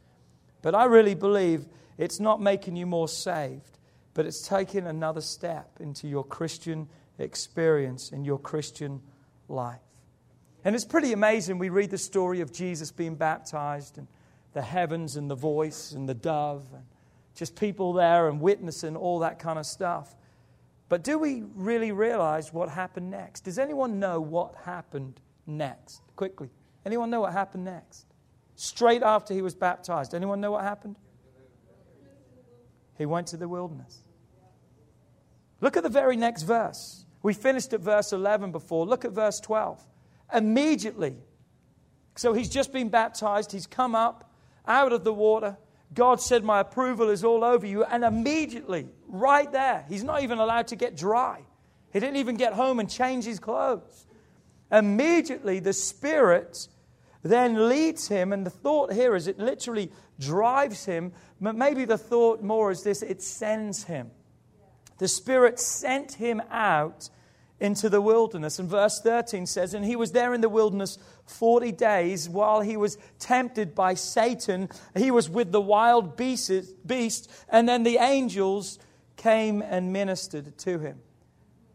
But 0.63 0.75
I 0.75 0.85
really 0.85 1.15
believe 1.15 1.67
it's 1.99 2.21
not 2.21 2.41
making 2.41 2.77
you 2.77 2.87
more 2.87 3.09
saved, 3.09 3.79
but 4.15 4.27
it's 4.27 4.47
taking 4.47 4.87
another 4.87 5.21
step 5.21 5.79
into 5.81 6.09
your 6.09 6.25
Christian 6.25 6.89
experience 7.19 8.13
and 8.13 8.25
your 8.25 8.39
Christian 8.39 9.01
life. 9.49 9.81
And 10.65 10.75
it's 10.75 10.85
pretty 10.85 11.13
amazing. 11.13 11.59
We 11.59 11.69
read 11.69 11.91
the 11.91 11.99
story 11.99 12.41
of 12.41 12.53
Jesus 12.53 12.93
being 12.93 13.17
baptized 13.17 13.99
and 13.99 14.07
the 14.53 14.63
heavens 14.63 15.17
and 15.17 15.31
the 15.31 15.35
voice 15.35 15.93
and 15.93 16.09
the 16.09 16.15
dove 16.15 16.65
and 16.73 16.85
just 17.35 17.57
people 17.57 17.93
there 17.95 18.29
and 18.29 18.41
witnessing 18.41 18.97
all 18.97 19.21
that 19.21 19.39
kind 19.39 19.59
of 19.59 19.67
stuff. 19.67 20.15
But 20.89 21.03
do 21.03 21.19
we 21.19 21.45
really 21.55 21.91
realize 21.91 22.53
what 22.53 22.69
happened 22.69 23.11
next? 23.11 23.41
Does 23.41 23.59
anyone 23.59 23.99
know 23.99 24.21
what 24.21 24.55
happened 24.65 25.21
next? 25.47 26.03
Quickly. 26.17 26.51
Anyone 26.85 27.11
know 27.11 27.23
what 27.23 27.33
happened 27.33 27.65
next? 27.65 28.07
Straight 28.55 29.03
after 29.03 29.33
he 29.33 29.43
was 29.43 29.55
baptized. 29.55 30.15
Anyone 30.15 30.41
know 30.41 30.53
what 30.53 30.63
happened? 30.63 30.97
He 32.99 33.07
went 33.07 33.29
to 33.29 33.37
the 33.37 33.49
wilderness. 33.49 34.03
Look 35.61 35.77
at 35.77 35.83
the 35.83 35.89
very 35.89 36.17
next 36.17 36.43
verse. 36.43 37.07
We 37.23 37.35
finished 37.35 37.73
at 37.73 37.81
verse 37.81 38.13
11 38.13 38.53
before. 38.53 38.85
Look 38.85 39.05
at 39.05 39.13
verse 39.13 39.41
12 39.41 39.83
immediately. 40.35 41.17
So 42.17 42.33
he's 42.33 42.49
just 42.49 42.73
been 42.73 42.89
baptized, 42.89 43.53
he's 43.53 43.67
come 43.67 43.95
up 43.95 44.31
out 44.67 44.93
of 44.93 45.05
the 45.05 45.13
water. 45.13 45.57
God 45.95 46.21
said, 46.21 46.45
My 46.45 46.61
approval 46.61 47.11
is 47.11 47.25
all 47.25 47.45
over 47.45 47.67
you. 47.67 47.85
And 47.85 48.05
immediately, 48.05 48.89
right 49.07 49.51
there, 49.53 49.85
he's 49.89 50.05
not 50.05 50.23
even 50.23 50.39
allowed 50.39 50.69
to 50.69 50.77
get 50.77 50.97
dry. 50.97 51.43
He 51.93 52.01
didn't 52.01 52.17
even 52.17 52.37
get 52.37 52.55
home 52.55 52.81
and 52.81 52.91
change 52.91 53.25
his 53.25 53.39
clothes. 53.39 54.07
Immediately, 54.71 55.61
the 55.61 55.75
Spirit 55.75 56.69
then 57.23 57.69
leads 57.69 58.09
him, 58.09 58.33
and 58.33 58.45
the 58.45 58.51
thought 58.51 58.93
here 58.93 59.15
is 59.15 59.29
it 59.29 59.39
literally 59.39 59.93
drives 60.19 60.87
him. 60.87 61.13
But 61.41 61.57
maybe 61.57 61.85
the 61.85 61.99
thought 61.99 62.43
more 62.43 62.71
is 62.71 62.83
this 62.83 63.03
it 63.03 63.23
sends 63.23 63.85
him. 63.85 64.11
The 64.99 65.09
Spirit 65.09 65.59
sent 65.59 66.15
him 66.15 66.41
out 66.51 67.11
into 67.63 67.89
the 67.89 68.01
wilderness. 68.01 68.59
And 68.59 68.69
verse 68.69 69.01
13 69.01 69.47
says, 69.47 69.73
And 69.73 69.85
he 69.85 69.95
was 69.95 70.11
there 70.11 70.35
in 70.35 70.41
the 70.41 70.49
wilderness 70.49 70.99
40 71.27 71.71
days 71.71 72.29
while 72.29 72.61
he 72.61 72.77
was 72.77 72.99
tempted 73.21 73.73
by 73.73 73.95
Satan. 73.95 74.69
He 74.97 75.13
was 75.13 75.31
with 75.31 75.53
the 75.53 75.61
wild 75.61 76.17
beast, 76.17 76.51
and 77.49 77.69
then 77.69 77.85
the 77.85 77.99
angels 77.99 78.81
came 79.17 79.63
and 79.63 79.93
ministered 79.93 80.59
to 80.59 80.81
him. 80.81 80.99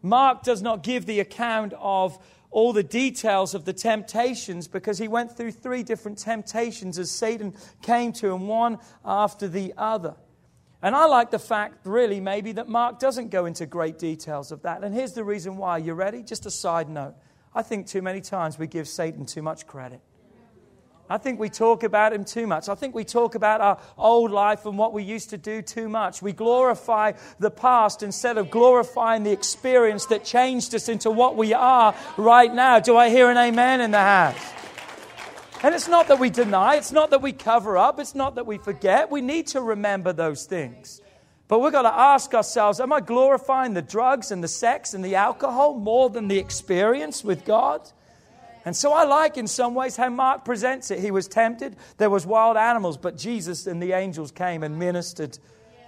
Mark 0.02 0.42
does 0.42 0.60
not 0.60 0.82
give 0.82 1.06
the 1.06 1.20
account 1.20 1.72
of 1.78 2.18
all 2.50 2.74
the 2.74 2.82
details 2.82 3.54
of 3.54 3.64
the 3.64 3.72
temptations 3.72 4.68
because 4.68 4.98
he 4.98 5.08
went 5.08 5.34
through 5.34 5.52
three 5.52 5.82
different 5.82 6.18
temptations 6.18 6.98
as 6.98 7.10
Satan 7.10 7.54
came 7.80 8.12
to 8.12 8.28
him, 8.28 8.46
one 8.46 8.78
after 9.06 9.48
the 9.48 9.72
other. 9.78 10.16
And 10.82 10.94
I 10.94 11.06
like 11.06 11.30
the 11.30 11.38
fact, 11.38 11.84
really, 11.84 12.20
maybe, 12.20 12.52
that 12.52 12.68
Mark 12.68 13.00
doesn't 13.00 13.30
go 13.30 13.46
into 13.46 13.66
great 13.66 13.98
details 13.98 14.52
of 14.52 14.62
that. 14.62 14.84
And 14.84 14.94
here's 14.94 15.12
the 15.12 15.24
reason 15.24 15.56
why. 15.56 15.78
You 15.78 15.94
ready? 15.94 16.22
Just 16.22 16.46
a 16.46 16.50
side 16.50 16.88
note. 16.88 17.14
I 17.54 17.62
think 17.62 17.86
too 17.86 18.02
many 18.02 18.20
times 18.20 18.58
we 18.58 18.68
give 18.68 18.86
Satan 18.86 19.26
too 19.26 19.42
much 19.42 19.66
credit. 19.66 20.00
I 21.10 21.16
think 21.16 21.40
we 21.40 21.48
talk 21.48 21.84
about 21.84 22.12
him 22.12 22.24
too 22.24 22.46
much. 22.46 22.68
I 22.68 22.74
think 22.74 22.94
we 22.94 23.02
talk 23.02 23.34
about 23.34 23.62
our 23.62 23.78
old 23.96 24.30
life 24.30 24.66
and 24.66 24.76
what 24.76 24.92
we 24.92 25.02
used 25.02 25.30
to 25.30 25.38
do 25.38 25.62
too 25.62 25.88
much. 25.88 26.20
We 26.20 26.32
glorify 26.32 27.12
the 27.38 27.50
past 27.50 28.02
instead 28.02 28.36
of 28.36 28.50
glorifying 28.50 29.22
the 29.22 29.32
experience 29.32 30.04
that 30.06 30.22
changed 30.22 30.74
us 30.74 30.88
into 30.88 31.10
what 31.10 31.34
we 31.34 31.54
are 31.54 31.94
right 32.18 32.52
now. 32.52 32.78
Do 32.78 32.96
I 32.96 33.08
hear 33.08 33.30
an 33.30 33.38
amen 33.38 33.80
in 33.80 33.90
the 33.90 33.98
house? 33.98 34.36
And 35.62 35.74
it's 35.74 35.88
not 35.88 36.06
that 36.08 36.20
we 36.20 36.30
deny, 36.30 36.76
it's 36.76 36.92
not 36.92 37.10
that 37.10 37.20
we 37.20 37.32
cover 37.32 37.76
up, 37.76 37.98
it's 37.98 38.14
not 38.14 38.36
that 38.36 38.46
we 38.46 38.58
forget. 38.58 39.10
We 39.10 39.20
need 39.20 39.48
to 39.48 39.60
remember 39.60 40.12
those 40.12 40.44
things. 40.44 41.00
But 41.48 41.58
we've 41.60 41.72
got 41.72 41.82
to 41.82 41.92
ask 41.92 42.32
ourselves 42.32 42.78
Am 42.78 42.92
I 42.92 43.00
glorifying 43.00 43.74
the 43.74 43.82
drugs 43.82 44.30
and 44.30 44.42
the 44.42 44.48
sex 44.48 44.94
and 44.94 45.04
the 45.04 45.16
alcohol 45.16 45.74
more 45.74 46.10
than 46.10 46.28
the 46.28 46.38
experience 46.38 47.24
with 47.24 47.44
God? 47.44 47.80
And 48.64 48.76
so 48.76 48.92
I 48.92 49.04
like 49.04 49.36
in 49.36 49.46
some 49.46 49.74
ways 49.74 49.96
how 49.96 50.10
Mark 50.10 50.44
presents 50.44 50.90
it. 50.90 51.00
He 51.00 51.10
was 51.10 51.26
tempted, 51.26 51.76
there 51.96 52.10
was 52.10 52.24
wild 52.24 52.56
animals, 52.56 52.96
but 52.96 53.16
Jesus 53.16 53.66
and 53.66 53.82
the 53.82 53.92
angels 53.92 54.30
came 54.30 54.62
and 54.62 54.78
ministered 54.78 55.38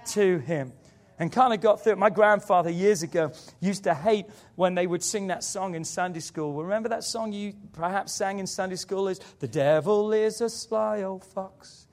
to 0.07 0.39
him 0.39 0.73
and 1.21 1.31
kind 1.31 1.53
of 1.53 1.61
got 1.61 1.85
through 1.85 1.93
it. 1.93 1.99
My 1.99 2.11
grandfather 2.11 2.71
years 2.71 3.05
ago 3.05 3.31
used 3.61 3.85
to 3.85 3.95
hate 3.95 4.27
when 4.57 4.75
they 4.75 4.87
would 4.87 5.05
sing 5.05 5.29
that 5.29 5.45
song 5.45 5.75
in 5.75 5.85
Sunday 5.85 6.21
school. 6.21 6.65
Remember 6.65 6.89
that 6.89 7.05
song 7.05 7.33
you 7.33 7.53
perhaps 7.73 8.13
sang 8.13 8.41
in 8.41 8.47
Sunday 8.47 8.77
school 8.77 9.07
is 9.07 9.21
The 9.39 9.47
devil 9.47 10.13
is 10.13 10.41
a 10.41 10.49
sly 10.49 11.03
old 11.03 11.25
fox. 11.25 11.87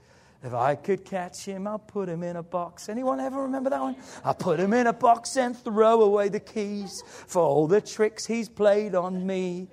If 0.43 0.53
I 0.53 0.75
could 0.75 1.03
catch 1.03 1.43
him, 1.45 1.67
I'll 1.67 1.79
put 1.79 2.07
him 2.07 2.23
in 2.23 2.37
a 2.37 2.43
box. 2.43 2.89
Anyone 2.89 3.19
ever 3.19 3.41
remember 3.41 3.69
that 3.71 3.81
one? 3.81 3.95
I'll 4.23 4.35
put 4.35 4.59
him 4.59 4.71
in 4.71 4.87
a 4.87 4.93
box 4.93 5.35
and 5.35 5.57
throw 5.57 6.01
away 6.01 6.29
the 6.29 6.39
keys 6.39 7.03
for 7.07 7.41
all 7.41 7.67
the 7.67 7.81
tricks 7.81 8.25
he's 8.25 8.47
played 8.47 8.95
on 8.95 9.25
me. 9.25 9.67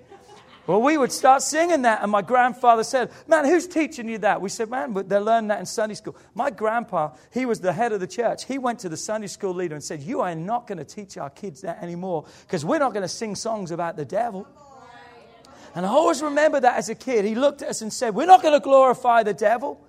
Well, 0.67 0.81
we 0.81 0.97
would 0.97 1.13
start 1.13 1.43
singing 1.43 1.83
that, 1.83 2.03
and 2.03 2.11
my 2.11 2.23
grandfather 2.23 2.85
said, 2.85 3.11
Man, 3.27 3.45
who's 3.45 3.67
teaching 3.67 4.09
you 4.09 4.17
that? 4.19 4.41
We 4.41 4.49
said, 4.49 4.71
Man, 4.71 4.95
but 4.95 5.11
they 5.11 5.19
learned 5.19 5.51
that 5.51 5.61
in 5.61 5.67
Sunday 5.67 5.95
school. 5.95 6.17
My 6.35 6.51
grandpa, 6.51 7.11
he 7.33 7.45
was 7.45 7.61
the 7.61 7.73
head 7.73 7.93
of 7.93 8.01
the 8.01 8.07
church. 8.07 8.47
He 8.47 8.57
went 8.57 8.79
to 8.81 8.89
the 8.89 8.97
Sunday 8.97 9.27
school 9.27 9.53
leader 9.53 9.75
and 9.75 9.85
said, 9.85 10.01
You 10.01 10.23
are 10.23 10.35
not 10.35 10.67
going 10.67 10.79
to 10.79 10.85
teach 10.85 11.19
our 11.19 11.29
kids 11.29 11.61
that 11.61 11.83
anymore 11.83 12.25
because 12.47 12.65
we're 12.65 12.79
not 12.79 12.95
going 12.95 13.03
to 13.03 13.09
sing 13.09 13.35
songs 13.35 13.73
about 13.73 13.97
the 13.97 14.07
devil. 14.07 14.49
And 15.75 15.85
I 15.85 15.89
always 15.89 16.23
remember 16.23 16.61
that 16.61 16.79
as 16.79 16.89
a 16.89 16.95
kid. 16.95 17.25
He 17.25 17.35
looked 17.35 17.61
at 17.61 17.69
us 17.69 17.83
and 17.83 17.93
said, 17.93 18.15
We're 18.15 18.27
not 18.27 18.41
going 18.41 18.55
to 18.55 18.65
glorify 18.65 19.23
the 19.23 19.35
devil. 19.35 19.85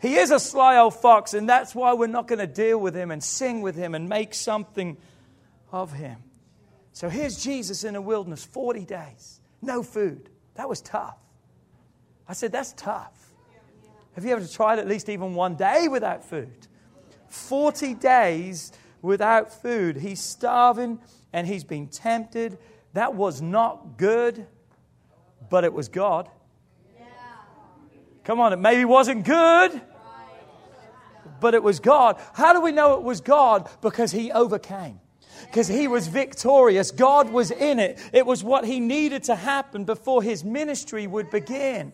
He 0.00 0.16
is 0.16 0.30
a 0.30 0.40
sly 0.40 0.78
old 0.78 0.94
fox, 0.94 1.34
and 1.34 1.48
that's 1.48 1.74
why 1.74 1.92
we're 1.92 2.06
not 2.06 2.26
going 2.26 2.38
to 2.38 2.46
deal 2.46 2.78
with 2.78 2.94
him 2.94 3.10
and 3.10 3.22
sing 3.22 3.62
with 3.62 3.76
him 3.76 3.94
and 3.94 4.08
make 4.08 4.32
something 4.32 4.96
of 5.70 5.92
him. 5.92 6.16
So 6.92 7.08
here's 7.08 7.42
Jesus 7.42 7.84
in 7.84 7.94
the 7.94 8.00
wilderness 8.00 8.44
40 8.44 8.84
days. 8.84 9.37
No 9.60 9.82
food. 9.82 10.30
That 10.54 10.68
was 10.68 10.80
tough. 10.80 11.18
I 12.28 12.32
said, 12.32 12.52
That's 12.52 12.72
tough. 12.74 13.14
Have 14.14 14.24
you 14.24 14.32
ever 14.32 14.46
tried 14.46 14.78
at 14.78 14.88
least 14.88 15.08
even 15.08 15.34
one 15.34 15.54
day 15.54 15.86
without 15.88 16.24
food? 16.24 16.66
40 17.28 17.94
days 17.94 18.72
without 19.00 19.52
food. 19.52 19.96
He's 19.96 20.20
starving 20.20 20.98
and 21.32 21.46
he's 21.46 21.64
been 21.64 21.86
tempted. 21.88 22.58
That 22.94 23.14
was 23.14 23.40
not 23.40 23.96
good, 23.96 24.46
but 25.48 25.64
it 25.64 25.72
was 25.72 25.88
God. 25.88 26.28
Come 28.24 28.40
on, 28.40 28.52
it 28.52 28.58
maybe 28.58 28.84
wasn't 28.84 29.24
good, 29.24 29.80
but 31.40 31.54
it 31.54 31.62
was 31.62 31.80
God. 31.80 32.20
How 32.34 32.52
do 32.52 32.60
we 32.60 32.72
know 32.72 32.94
it 32.94 33.02
was 33.02 33.20
God? 33.20 33.70
Because 33.80 34.12
he 34.12 34.32
overcame 34.32 35.00
because 35.46 35.68
he 35.68 35.88
was 35.88 36.08
victorious. 36.08 36.90
God 36.90 37.30
was 37.30 37.50
in 37.50 37.78
it. 37.78 37.98
It 38.12 38.26
was 38.26 38.42
what 38.44 38.64
he 38.64 38.80
needed 38.80 39.24
to 39.24 39.34
happen 39.34 39.84
before 39.84 40.22
his 40.22 40.44
ministry 40.44 41.06
would 41.06 41.30
begin. 41.30 41.92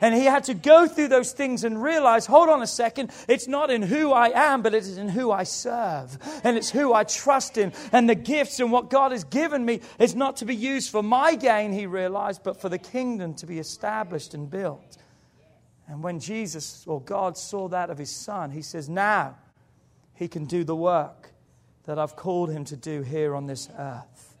And 0.00 0.14
he 0.14 0.24
had 0.24 0.44
to 0.44 0.54
go 0.54 0.86
through 0.86 1.08
those 1.08 1.32
things 1.32 1.64
and 1.64 1.82
realize 1.82 2.26
hold 2.26 2.48
on 2.48 2.62
a 2.62 2.66
second, 2.66 3.10
it's 3.28 3.48
not 3.48 3.70
in 3.70 3.82
who 3.82 4.12
I 4.12 4.28
am, 4.28 4.62
but 4.62 4.74
it 4.74 4.82
is 4.82 4.98
in 4.98 5.08
who 5.08 5.30
I 5.30 5.44
serve. 5.44 6.18
And 6.44 6.56
it's 6.56 6.70
who 6.70 6.92
I 6.92 7.04
trust 7.04 7.56
in. 7.56 7.72
And 7.92 8.08
the 8.08 8.14
gifts 8.14 8.60
and 8.60 8.70
what 8.70 8.90
God 8.90 9.12
has 9.12 9.24
given 9.24 9.64
me 9.64 9.80
is 9.98 10.14
not 10.14 10.36
to 10.38 10.44
be 10.44 10.54
used 10.54 10.90
for 10.90 11.02
my 11.02 11.34
gain, 11.34 11.72
he 11.72 11.86
realized, 11.86 12.42
but 12.44 12.60
for 12.60 12.68
the 12.68 12.78
kingdom 12.78 13.34
to 13.34 13.46
be 13.46 13.58
established 13.58 14.34
and 14.34 14.50
built. 14.50 14.98
And 15.88 16.02
when 16.02 16.18
Jesus 16.18 16.84
or 16.86 17.00
God 17.00 17.38
saw 17.38 17.68
that 17.68 17.90
of 17.90 17.98
his 17.98 18.10
son, 18.10 18.50
he 18.50 18.62
says, 18.62 18.88
Now 18.88 19.36
he 20.14 20.28
can 20.28 20.46
do 20.46 20.64
the 20.64 20.76
work 20.76 21.30
that 21.86 21.98
I've 21.98 22.16
called 22.16 22.50
him 22.50 22.64
to 22.66 22.76
do 22.76 23.02
here 23.02 23.34
on 23.34 23.46
this 23.46 23.68
earth. 23.78 24.36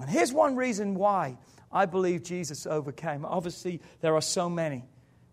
And 0.00 0.08
here's 0.08 0.32
one 0.32 0.56
reason 0.56 0.94
why 0.94 1.38
I 1.72 1.86
believe 1.86 2.22
Jesus 2.22 2.66
overcame. 2.66 3.24
Obviously, 3.24 3.80
there 4.00 4.14
are 4.14 4.22
so 4.22 4.48
many. 4.48 4.84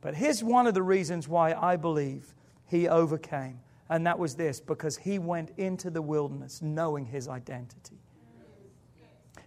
But 0.02 0.16
here's 0.16 0.44
one 0.44 0.68
of 0.68 0.74
the 0.74 0.84
reasons 0.84 1.28
why 1.28 1.54
I 1.54 1.78
believe 1.78 2.36
he 2.66 2.88
overcame. 2.88 3.60
And 3.90 4.08
that 4.08 4.20
was 4.20 4.36
this 4.36 4.60
because 4.60 4.98
he 4.98 5.20
went 5.20 5.52
into 5.58 5.90
the 5.90 6.02
wilderness 6.02 6.62
knowing 6.62 7.06
his 7.06 7.28
identity. 7.28 8.03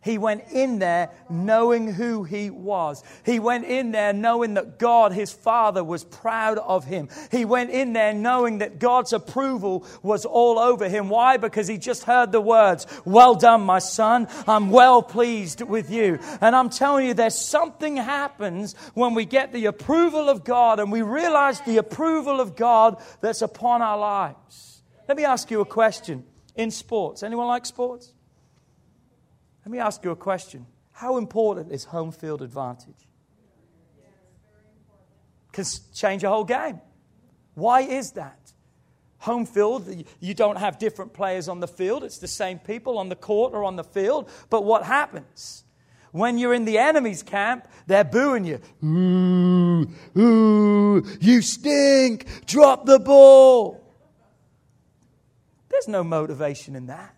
He 0.07 0.19
went 0.19 0.45
in 0.53 0.79
there 0.79 1.11
knowing 1.29 1.93
who 1.93 2.23
he 2.23 2.49
was. 2.49 3.03
He 3.25 3.41
went 3.41 3.65
in 3.65 3.91
there 3.91 4.13
knowing 4.13 4.55
that 4.55 4.79
God, 4.79 5.13
his 5.13 5.33
Father, 5.33 5.83
was 5.83 6.05
proud 6.05 6.59
of 6.59 6.85
him. 6.85 7.09
He 7.33 7.45
went 7.45 7.71
in 7.71 7.93
there 7.93 8.15
knowing 8.15 8.59
that 8.59 8.79
God's 8.79 9.13
approval 9.13 9.85
was 10.05 10.25
all 10.25 10.61
over 10.61 10.89
him. 10.89 11.09
Why? 11.09 11.39
Because 11.39 11.67
he 11.67 11.77
just 11.77 12.05
heard 12.05 12.31
the 12.31 12.41
words, 12.41 12.87
Well 13.05 13.35
done, 13.35 13.63
my 13.63 13.81
son. 13.81 14.29
I'm 14.47 14.71
well 14.71 15.03
pleased 15.03 15.61
with 15.61 15.91
you. 15.91 16.21
And 16.41 16.55
I'm 16.55 16.71
telling 16.71 17.09
you, 17.09 17.15
there's 17.15 17.37
something 17.37 17.97
happens 17.97 18.77
when 18.95 19.15
we 19.15 19.25
get 19.25 19.53
the 19.53 19.67
approval 19.67 20.29
of 20.29 20.45
God 20.45 20.79
and 20.79 20.93
we 20.93 21.03
realize 21.03 21.61
the 21.63 21.79
approval 21.79 22.41
of 22.41 22.55
God 22.55 23.03
that's 23.21 23.43
upon 23.43 23.83
our 23.83 23.99
lives. 23.99 24.83
Let 25.09 25.17
me 25.17 25.25
ask 25.25 25.51
you 25.51 25.63
a 25.63 25.67
question 25.67 26.23
in 26.55 26.71
sports. 26.71 27.25
Anyone 27.25 27.49
like 27.49 27.67
sports? 27.67 28.13
Let 29.67 29.73
me 29.73 29.81
ask 29.81 30.05
you 30.05 30.13
a 30.13 30.17
question. 30.17 30.65
How 30.93 31.17
important 31.17 31.73
is 31.73 31.83
home 31.83 32.13
field 32.13 32.41
advantage? 32.41 33.09
Can 35.51 35.65
change 35.93 36.23
a 36.23 36.29
whole 36.29 36.45
game. 36.45 36.81
Why 37.55 37.81
is 37.81 38.13
that? 38.13 38.53
Home 39.19 39.45
field, 39.45 39.93
you 40.21 40.35
don't 40.35 40.59
have 40.59 40.79
different 40.79 41.15
players 41.15 41.49
on 41.49 41.59
the 41.59 41.67
field. 41.67 42.05
It's 42.05 42.19
the 42.19 42.29
same 42.29 42.61
people 42.61 42.97
on 42.97 43.09
the 43.09 43.17
court 43.17 43.55
or 43.55 43.65
on 43.65 43.75
the 43.75 43.83
field. 43.83 44.31
But 44.51 44.63
what 44.63 44.85
happens? 44.85 45.65
When 46.13 46.39
you're 46.39 46.55
in 46.55 46.65
the 46.65 46.79
enemy's 46.79 47.25
camp, 47.25 47.67
they're 47.89 48.05
booing 48.05 48.45
you. 48.45 48.61
Ooh, 48.85 49.91
ooh, 50.17 51.05
you 51.21 51.43
stink. 51.43 52.47
Drop 52.47 52.87
the 52.87 53.01
ball. 53.01 53.83
There's 55.71 55.89
no 55.89 56.05
motivation 56.05 56.77
in 56.77 56.87
that. 56.87 57.16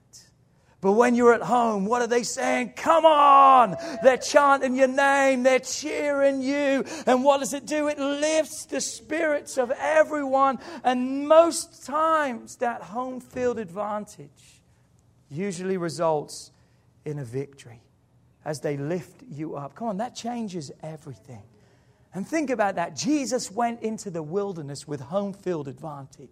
But 0.80 0.92
when 0.92 1.16
you're 1.16 1.34
at 1.34 1.42
home, 1.42 1.86
what 1.86 2.02
are 2.02 2.06
they 2.06 2.22
saying? 2.22 2.74
Come 2.76 3.04
on! 3.04 3.76
They're 4.02 4.16
chanting 4.16 4.76
your 4.76 4.86
name, 4.86 5.42
they're 5.42 5.58
cheering 5.58 6.40
you. 6.40 6.84
And 7.06 7.24
what 7.24 7.40
does 7.40 7.52
it 7.52 7.66
do? 7.66 7.88
It 7.88 7.98
lifts 7.98 8.64
the 8.66 8.80
spirits 8.80 9.58
of 9.58 9.72
everyone. 9.72 10.60
And 10.84 11.26
most 11.26 11.84
times, 11.84 12.56
that 12.56 12.82
home 12.82 13.20
field 13.20 13.58
advantage 13.58 14.62
usually 15.28 15.76
results 15.76 16.52
in 17.04 17.18
a 17.18 17.24
victory 17.24 17.82
as 18.44 18.60
they 18.60 18.76
lift 18.76 19.22
you 19.28 19.56
up. 19.56 19.74
Come 19.74 19.88
on, 19.88 19.96
that 19.96 20.14
changes 20.14 20.70
everything. 20.82 21.42
And 22.14 22.26
think 22.26 22.50
about 22.50 22.76
that. 22.76 22.96
Jesus 22.96 23.50
went 23.50 23.82
into 23.82 24.10
the 24.10 24.22
wilderness 24.22 24.86
with 24.86 25.00
home 25.00 25.32
field 25.32 25.68
advantage. 25.68 26.30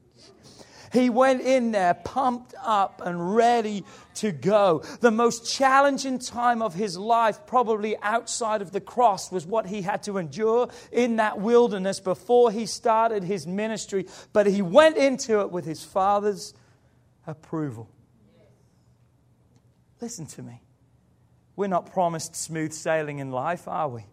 He 0.97 1.11
went 1.11 1.43
in 1.43 1.73
there 1.73 1.93
pumped 1.93 2.55
up 2.59 3.03
and 3.05 3.37
ready 3.37 3.85
to 4.15 4.33
go. 4.33 4.83
The 5.01 5.11
most 5.11 5.55
challenging 5.55 6.19
time 6.19 6.63
of 6.63 6.73
his 6.73 6.97
life, 6.97 7.47
probably 7.47 7.99
outside 7.99 8.63
of 8.63 8.73
the 8.73 8.81
cross, 8.81 9.31
was 9.31 9.45
what 9.45 9.67
he 9.67 9.83
had 9.83 10.03
to 10.05 10.17
endure 10.17 10.71
in 10.91 11.17
that 11.17 11.39
wilderness 11.39 12.01
before 12.01 12.51
he 12.51 12.65
started 12.65 13.25
his 13.25 13.47
ministry. 13.47 14.07
But 14.33 14.47
he 14.47 14.63
went 14.63 14.97
into 14.97 15.41
it 15.41 15.51
with 15.51 15.67
his 15.67 15.85
father's 15.85 16.55
approval. 17.27 17.91
Listen 20.01 20.25
to 20.25 20.43
me. 20.43 20.63
We're 21.57 21.67
not 21.67 21.93
promised 21.93 22.35
smooth 22.35 22.73
sailing 22.73 23.19
in 23.19 23.31
life, 23.31 23.69
are 23.69 23.91
we? 23.91 24.07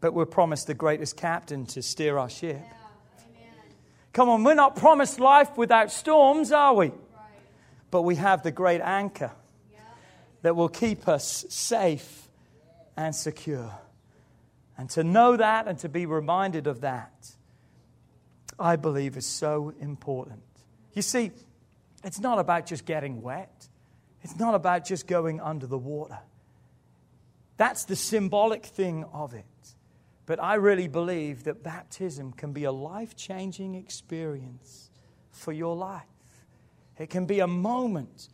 But 0.00 0.14
we're 0.14 0.24
promised 0.24 0.68
the 0.68 0.74
greatest 0.74 1.18
captain 1.18 1.66
to 1.66 1.82
steer 1.82 2.16
our 2.16 2.30
ship. 2.30 2.62
Come 4.12 4.28
on, 4.28 4.44
we're 4.44 4.54
not 4.54 4.76
promised 4.76 5.20
life 5.20 5.56
without 5.56 5.92
storms, 5.92 6.50
are 6.50 6.74
we? 6.74 6.86
Right. 6.86 6.94
But 7.90 8.02
we 8.02 8.16
have 8.16 8.42
the 8.42 8.50
great 8.50 8.80
anchor 8.80 9.30
yeah. 9.72 9.80
that 10.42 10.56
will 10.56 10.68
keep 10.68 11.06
us 11.06 11.44
safe 11.48 12.28
and 12.96 13.14
secure. 13.14 13.72
And 14.76 14.90
to 14.90 15.04
know 15.04 15.36
that 15.36 15.68
and 15.68 15.78
to 15.80 15.88
be 15.88 16.06
reminded 16.06 16.66
of 16.66 16.80
that, 16.80 17.12
I 18.58 18.76
believe 18.76 19.16
is 19.16 19.26
so 19.26 19.72
important. 19.80 20.42
You 20.94 21.02
see, 21.02 21.30
it's 22.02 22.18
not 22.18 22.38
about 22.38 22.66
just 22.66 22.84
getting 22.84 23.22
wet, 23.22 23.68
it's 24.22 24.38
not 24.38 24.54
about 24.54 24.84
just 24.84 25.06
going 25.06 25.40
under 25.40 25.66
the 25.66 25.78
water. 25.78 26.18
That's 27.56 27.84
the 27.84 27.96
symbolic 27.96 28.64
thing 28.64 29.04
of 29.12 29.34
it. 29.34 29.44
But 30.30 30.40
I 30.40 30.54
really 30.54 30.86
believe 30.86 31.42
that 31.42 31.64
baptism 31.64 32.32
can 32.34 32.52
be 32.52 32.62
a 32.62 32.70
life 32.70 33.16
changing 33.16 33.74
experience 33.74 34.88
for 35.32 35.50
your 35.50 35.74
life. 35.74 36.04
It 36.96 37.10
can 37.10 37.26
be 37.26 37.40
a 37.40 37.48
moment 37.48 38.28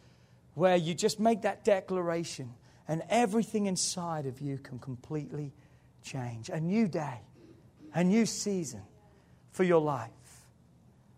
where 0.52 0.76
you 0.76 0.92
just 0.92 1.18
make 1.18 1.40
that 1.40 1.64
declaration 1.64 2.52
and 2.86 3.02
everything 3.08 3.64
inside 3.64 4.26
of 4.26 4.42
you 4.42 4.58
can 4.58 4.78
completely 4.78 5.54
change. 6.02 6.50
A 6.50 6.60
new 6.60 6.86
day, 6.86 7.22
a 7.94 8.04
new 8.04 8.26
season 8.26 8.82
for 9.50 9.64
your 9.64 9.80
life. 9.80 10.10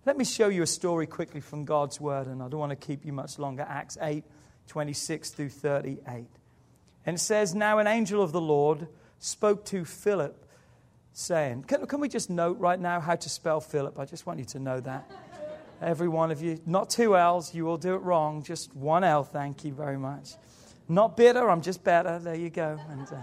Let 0.07 0.17
me 0.17 0.25
show 0.25 0.47
you 0.47 0.63
a 0.63 0.67
story 0.69 1.09
quickly 1.09 1.41
from 1.41 1.65
God's 1.65 2.01
word, 2.01 2.29
and 2.29 2.41
I 2.41 2.47
don't 2.47 2.61
want 2.61 2.71
to 2.71 2.77
keep 2.77 3.05
you 3.05 3.13
much 3.13 3.41
longer. 3.41 3.67
Acts 3.69 3.99
8 4.01 4.23
26 4.69 5.31
through 5.31 5.49
38. 5.49 6.29
And 7.05 7.17
it 7.17 7.19
says, 7.19 7.53
Now 7.53 7.79
an 7.79 7.89
angel 7.89 8.23
of 8.23 8.31
the 8.31 8.41
Lord 8.41 8.87
spoke 9.19 9.65
to 9.65 9.85
Philip 9.85 10.45
saying. 11.19 11.65
Can, 11.65 11.87
can 11.87 12.01
we 12.01 12.09
just 12.09 12.31
note 12.31 12.59
right 12.59 12.79
now 12.79 13.01
how 13.01 13.17
to 13.17 13.29
spell 13.29 13.61
Philip? 13.61 13.99
I 13.99 14.05
just 14.05 14.27
want 14.27 14.39
you 14.39 14.45
to 14.47 14.59
know 14.59 14.81
that. 14.81 15.11
Every 15.83 16.09
one 16.09 16.31
of 16.31 16.43
you. 16.43 16.61
Not 16.67 16.91
two 16.91 17.17
L's, 17.17 17.55
you 17.55 17.65
will 17.65 17.77
do 17.77 17.95
it 17.95 17.99
wrong. 17.99 18.43
Just 18.43 18.75
one 18.75 19.05
L, 19.05 19.25
thank 19.25 19.65
you 19.65 19.73
very 19.73 19.99
much. 19.99 20.35
Not 20.89 21.17
bitter, 21.17 21.51
I'm 21.51 21.61
just 21.61 21.85
better. 21.85 22.19
There 22.19 22.35
you 22.35 22.51
go. 22.51 22.79
And, 22.91 23.07
uh, 23.09 23.17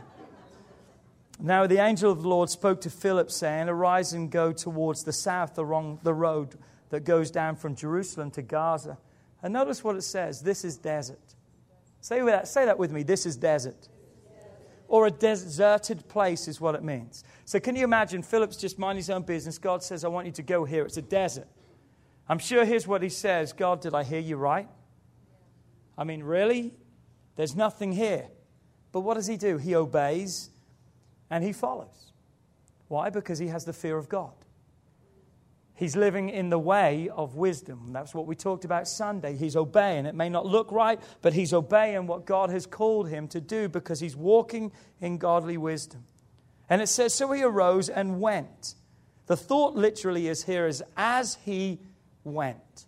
now 1.40 1.68
the 1.68 1.80
angel 1.80 2.12
of 2.12 2.22
the 2.22 2.30
Lord 2.30 2.50
spoke 2.50 2.82
to 2.82 2.90
Philip, 2.90 3.30
saying, 3.30 3.68
Arise 3.68 4.14
and 4.14 4.30
go 4.30 4.54
towards 4.54 5.04
the 5.04 5.12
south 5.12 5.58
along 5.58 6.00
the 6.04 6.14
road 6.14 6.56
that 6.90 7.04
goes 7.04 7.30
down 7.32 7.56
from 7.56 7.76
Jerusalem 7.76 8.32
to 8.32 8.42
Gaza. 8.42 8.98
And 9.44 9.54
notice 9.54 9.84
what 9.84 9.96
it 9.96 10.04
says 10.04 10.42
this 10.42 10.64
is 10.64 10.78
desert. 10.78 11.36
Say 12.00 12.22
that, 12.22 12.48
say 12.48 12.66
that 12.66 12.78
with 12.78 12.92
me 12.92 13.04
this 13.04 13.26
is 13.26 13.36
desert 13.36 13.90
or 14.88 15.08
a 15.08 15.12
deserted 15.12 16.08
place 16.08 16.48
is 16.48 16.62
what 16.62 16.76
it 16.76 16.84
means. 16.84 17.24
So, 17.46 17.60
can 17.60 17.76
you 17.76 17.84
imagine 17.84 18.22
Philip's 18.22 18.58
just 18.58 18.78
minding 18.80 18.98
his 18.98 19.10
own 19.10 19.24
business? 19.24 19.58
God 19.58 19.84
says, 19.84 20.04
I 20.04 20.08
want 20.08 20.28
you 20.28 20.34
to 20.34 20.44
go 20.44 20.66
here. 20.66 20.86
It's 20.86 20.98
a 20.98 21.02
desert. 21.02 21.48
I'm 22.28 22.40
sure 22.40 22.66
here's 22.66 22.88
what 22.88 23.02
he 23.02 23.10
says 23.10 23.54
God, 23.54 23.82
did 23.82 23.94
I 23.94 24.04
hear 24.04 24.20
you 24.20 24.38
right? 24.38 24.68
I 25.98 26.04
mean, 26.04 26.24
really? 26.24 26.74
There's 27.36 27.56
nothing 27.56 27.92
here. 27.92 28.28
But 28.92 29.02
what 29.02 29.16
does 29.16 29.28
he 29.28 29.38
do? 29.38 29.58
He 29.58 29.76
obeys 29.76 30.50
and 31.30 31.44
he 31.44 31.52
follows. 31.52 32.12
Why? 32.88 33.10
Because 33.10 33.40
he 33.40 33.48
has 33.48 33.66
the 33.66 33.74
fear 33.74 33.98
of 33.98 34.08
God. 34.08 34.34
He's 35.76 35.98
living 35.98 36.30
in 36.30 36.50
the 36.50 36.58
way 36.58 37.10
of 37.10 37.36
wisdom. 37.36 37.92
That's 37.92 38.16
what 38.16 38.26
we 38.26 38.36
talked 38.36 38.64
about 38.64 38.88
Sunday. 38.88 39.36
He's 39.36 39.58
obeying. 39.58 40.06
It 40.06 40.16
may 40.16 40.30
not 40.30 40.46
look 40.46 40.72
right, 40.72 41.00
but 41.22 41.34
he's 41.34 41.54
obeying 41.54 42.08
what 42.08 42.26
God 42.26 42.50
has 42.50 42.66
called 42.66 43.10
him 43.10 43.28
to 43.30 43.42
do 43.42 43.68
because 43.68 44.00
he's 44.00 44.16
walking 44.16 44.72
in 45.02 45.18
godly 45.18 45.58
wisdom. 45.58 46.06
And 46.70 46.82
it 46.82 46.88
says, 46.88 47.14
So 47.14 47.30
he 47.34 47.44
arose 47.44 47.90
and 47.90 48.22
went. 48.22 48.76
The 49.28 49.36
thought 49.36 49.76
literally 49.76 50.30
is 50.30 50.44
here 50.44 50.66
is 50.66 50.82
as 50.96 51.38
he 51.44 51.80
went. 52.24 52.86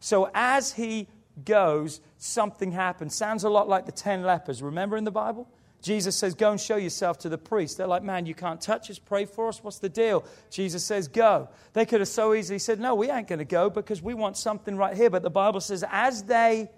So 0.00 0.30
as 0.32 0.72
he 0.72 1.08
goes, 1.44 2.00
something 2.16 2.72
happens. 2.72 3.14
Sounds 3.14 3.44
a 3.44 3.50
lot 3.50 3.68
like 3.68 3.84
the 3.84 3.92
ten 3.92 4.22
lepers. 4.22 4.62
Remember 4.62 4.96
in 4.96 5.04
the 5.04 5.10
Bible? 5.10 5.48
Jesus 5.82 6.16
says, 6.16 6.34
Go 6.34 6.52
and 6.52 6.60
show 6.60 6.76
yourself 6.76 7.18
to 7.18 7.28
the 7.28 7.36
priest. 7.36 7.76
They're 7.76 7.86
like, 7.86 8.02
Man, 8.02 8.24
you 8.24 8.34
can't 8.34 8.60
touch 8.60 8.88
us. 8.90 8.98
Pray 8.98 9.24
for 9.24 9.48
us. 9.48 9.62
What's 9.62 9.78
the 9.78 9.88
deal? 9.88 10.24
Jesus 10.48 10.84
says, 10.84 11.08
Go. 11.08 11.48
They 11.72 11.84
could 11.84 12.00
have 12.00 12.08
so 12.08 12.34
easily 12.34 12.60
said, 12.60 12.78
No, 12.80 12.94
we 12.94 13.10
ain't 13.10 13.28
going 13.28 13.40
to 13.40 13.44
go 13.44 13.68
because 13.68 14.00
we 14.00 14.14
want 14.14 14.36
something 14.36 14.76
right 14.76 14.96
here. 14.96 15.10
But 15.10 15.22
the 15.22 15.30
Bible 15.30 15.60
says, 15.60 15.84
As 15.90 16.22
they 16.22 16.70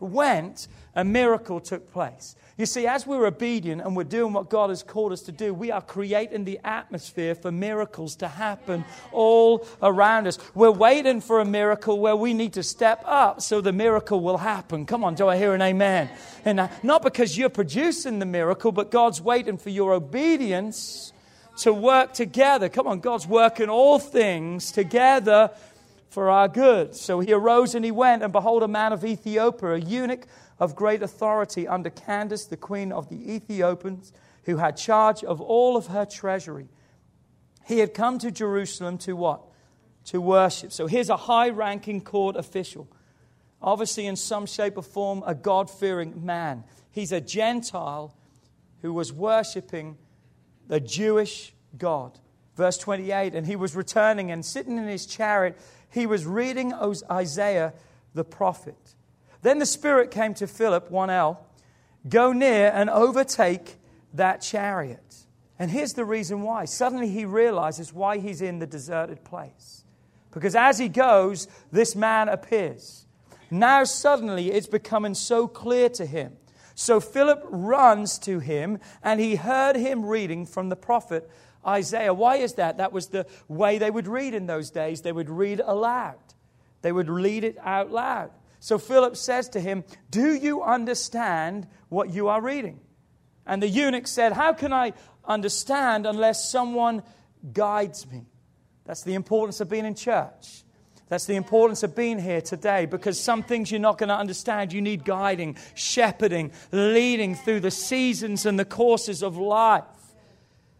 went, 0.00 0.68
a 0.94 1.04
miracle 1.04 1.60
took 1.60 1.92
place. 1.92 2.36
You 2.58 2.64
see, 2.64 2.86
as 2.86 3.06
we're 3.06 3.26
obedient 3.26 3.82
and 3.82 3.94
we're 3.94 4.04
doing 4.04 4.32
what 4.32 4.48
God 4.48 4.70
has 4.70 4.82
called 4.82 5.12
us 5.12 5.20
to 5.22 5.32
do, 5.32 5.52
we 5.52 5.70
are 5.70 5.82
creating 5.82 6.44
the 6.44 6.58
atmosphere 6.64 7.34
for 7.34 7.52
miracles 7.52 8.16
to 8.16 8.28
happen 8.28 8.82
all 9.12 9.66
around 9.82 10.26
us. 10.26 10.38
We're 10.54 10.70
waiting 10.70 11.20
for 11.20 11.40
a 11.40 11.44
miracle 11.44 12.00
where 12.00 12.16
we 12.16 12.32
need 12.32 12.54
to 12.54 12.62
step 12.62 13.02
up 13.04 13.42
so 13.42 13.60
the 13.60 13.74
miracle 13.74 14.20
will 14.20 14.38
happen. 14.38 14.86
Come 14.86 15.04
on, 15.04 15.16
do 15.16 15.28
I 15.28 15.36
hear 15.36 15.52
an 15.52 15.60
amen? 15.60 16.08
And 16.46 16.60
uh, 16.60 16.68
not 16.82 17.02
because 17.02 17.36
you're 17.36 17.50
producing 17.50 18.20
the 18.20 18.26
miracle, 18.26 18.72
but 18.72 18.90
God's 18.90 19.20
waiting 19.20 19.58
for 19.58 19.68
your 19.68 19.92
obedience 19.92 21.12
to 21.58 21.74
work 21.74 22.14
together. 22.14 22.70
Come 22.70 22.86
on, 22.86 23.00
God's 23.00 23.26
working 23.26 23.68
all 23.68 23.98
things 23.98 24.72
together 24.72 25.50
for 26.08 26.30
our 26.30 26.48
good. 26.48 26.94
So 26.94 27.20
he 27.20 27.32
arose 27.32 27.74
and 27.74 27.84
he 27.84 27.90
went, 27.90 28.22
and 28.22 28.32
behold, 28.32 28.62
a 28.62 28.68
man 28.68 28.92
of 28.92 29.04
Ethiopia, 29.04 29.74
a 29.74 29.78
eunuch 29.78 30.26
of 30.58 30.74
great 30.74 31.02
authority 31.02 31.68
under 31.68 31.90
Candace, 31.90 32.46
the 32.46 32.56
queen 32.56 32.92
of 32.92 33.08
the 33.08 33.34
Ethiopians, 33.34 34.12
who 34.44 34.56
had 34.56 34.76
charge 34.76 35.24
of 35.24 35.40
all 35.40 35.76
of 35.76 35.88
her 35.88 36.04
treasury. 36.04 36.68
He 37.66 37.80
had 37.80 37.94
come 37.94 38.18
to 38.20 38.30
Jerusalem 38.30 38.98
to 38.98 39.14
what? 39.14 39.42
To 40.06 40.20
worship. 40.20 40.72
So 40.72 40.86
here's 40.86 41.10
a 41.10 41.16
high 41.16 41.50
ranking 41.50 42.00
court 42.00 42.36
official. 42.36 42.88
Obviously, 43.60 44.06
in 44.06 44.16
some 44.16 44.46
shape 44.46 44.76
or 44.76 44.82
form, 44.82 45.24
a 45.26 45.34
God 45.34 45.68
fearing 45.68 46.24
man. 46.24 46.64
He's 46.90 47.10
a 47.10 47.20
Gentile 47.20 48.14
who 48.82 48.92
was 48.92 49.12
worshiping 49.12 49.98
the 50.68 50.78
Jewish 50.80 51.52
God. 51.76 52.18
Verse 52.54 52.78
28 52.78 53.34
And 53.34 53.46
he 53.46 53.56
was 53.56 53.74
returning 53.74 54.30
and 54.30 54.44
sitting 54.44 54.78
in 54.78 54.86
his 54.86 55.06
chariot, 55.06 55.58
he 55.90 56.06
was 56.06 56.26
reading 56.26 56.72
Isaiah 57.10 57.72
the 58.14 58.24
prophet. 58.24 58.94
Then 59.42 59.58
the 59.58 59.66
Spirit 59.66 60.10
came 60.10 60.34
to 60.34 60.46
Philip, 60.46 60.90
1L, 60.90 61.38
go 62.08 62.32
near 62.32 62.70
and 62.74 62.90
overtake 62.90 63.76
that 64.14 64.40
chariot. 64.40 65.16
And 65.58 65.70
here's 65.70 65.94
the 65.94 66.04
reason 66.04 66.42
why. 66.42 66.64
Suddenly 66.64 67.08
he 67.08 67.24
realizes 67.24 67.92
why 67.92 68.18
he's 68.18 68.42
in 68.42 68.58
the 68.58 68.66
deserted 68.66 69.24
place. 69.24 69.84
Because 70.30 70.54
as 70.54 70.78
he 70.78 70.88
goes, 70.88 71.48
this 71.72 71.96
man 71.96 72.28
appears. 72.28 73.06
Now 73.50 73.84
suddenly 73.84 74.50
it's 74.50 74.66
becoming 74.66 75.14
so 75.14 75.48
clear 75.48 75.88
to 75.90 76.04
him. 76.04 76.36
So 76.74 77.00
Philip 77.00 77.42
runs 77.48 78.18
to 78.20 78.38
him 78.38 78.78
and 79.02 79.18
he 79.18 79.36
heard 79.36 79.76
him 79.76 80.04
reading 80.04 80.44
from 80.44 80.68
the 80.68 80.76
prophet 80.76 81.30
Isaiah. 81.66 82.14
Why 82.14 82.36
is 82.36 82.54
that? 82.54 82.78
That 82.78 82.92
was 82.92 83.08
the 83.08 83.26
way 83.48 83.78
they 83.78 83.90
would 83.90 84.06
read 84.06 84.34
in 84.34 84.46
those 84.46 84.70
days. 84.70 85.02
They 85.02 85.12
would 85.12 85.30
read 85.30 85.60
aloud, 85.64 86.18
they 86.82 86.92
would 86.92 87.08
read 87.08 87.44
it 87.44 87.56
out 87.62 87.90
loud. 87.90 88.30
So 88.60 88.78
Philip 88.78 89.16
says 89.16 89.50
to 89.50 89.60
him, 89.60 89.84
Do 90.10 90.34
you 90.34 90.62
understand 90.62 91.68
what 91.88 92.10
you 92.10 92.28
are 92.28 92.40
reading? 92.40 92.80
And 93.46 93.62
the 93.62 93.68
eunuch 93.68 94.06
said, 94.06 94.32
How 94.32 94.52
can 94.52 94.72
I 94.72 94.92
understand 95.24 96.06
unless 96.06 96.50
someone 96.50 97.02
guides 97.52 98.10
me? 98.10 98.26
That's 98.84 99.02
the 99.02 99.14
importance 99.14 99.60
of 99.60 99.68
being 99.68 99.84
in 99.84 99.94
church. 99.94 100.64
That's 101.08 101.26
the 101.26 101.36
importance 101.36 101.82
of 101.84 101.94
being 101.94 102.18
here 102.18 102.40
today 102.40 102.86
because 102.86 103.20
some 103.20 103.42
things 103.44 103.70
you're 103.70 103.80
not 103.80 103.98
going 103.98 104.08
to 104.08 104.16
understand. 104.16 104.72
You 104.72 104.82
need 104.82 105.04
guiding, 105.04 105.56
shepherding, 105.74 106.50
leading 106.72 107.36
through 107.36 107.60
the 107.60 107.70
seasons 107.70 108.44
and 108.44 108.58
the 108.58 108.64
courses 108.64 109.22
of 109.22 109.36
life. 109.36 109.84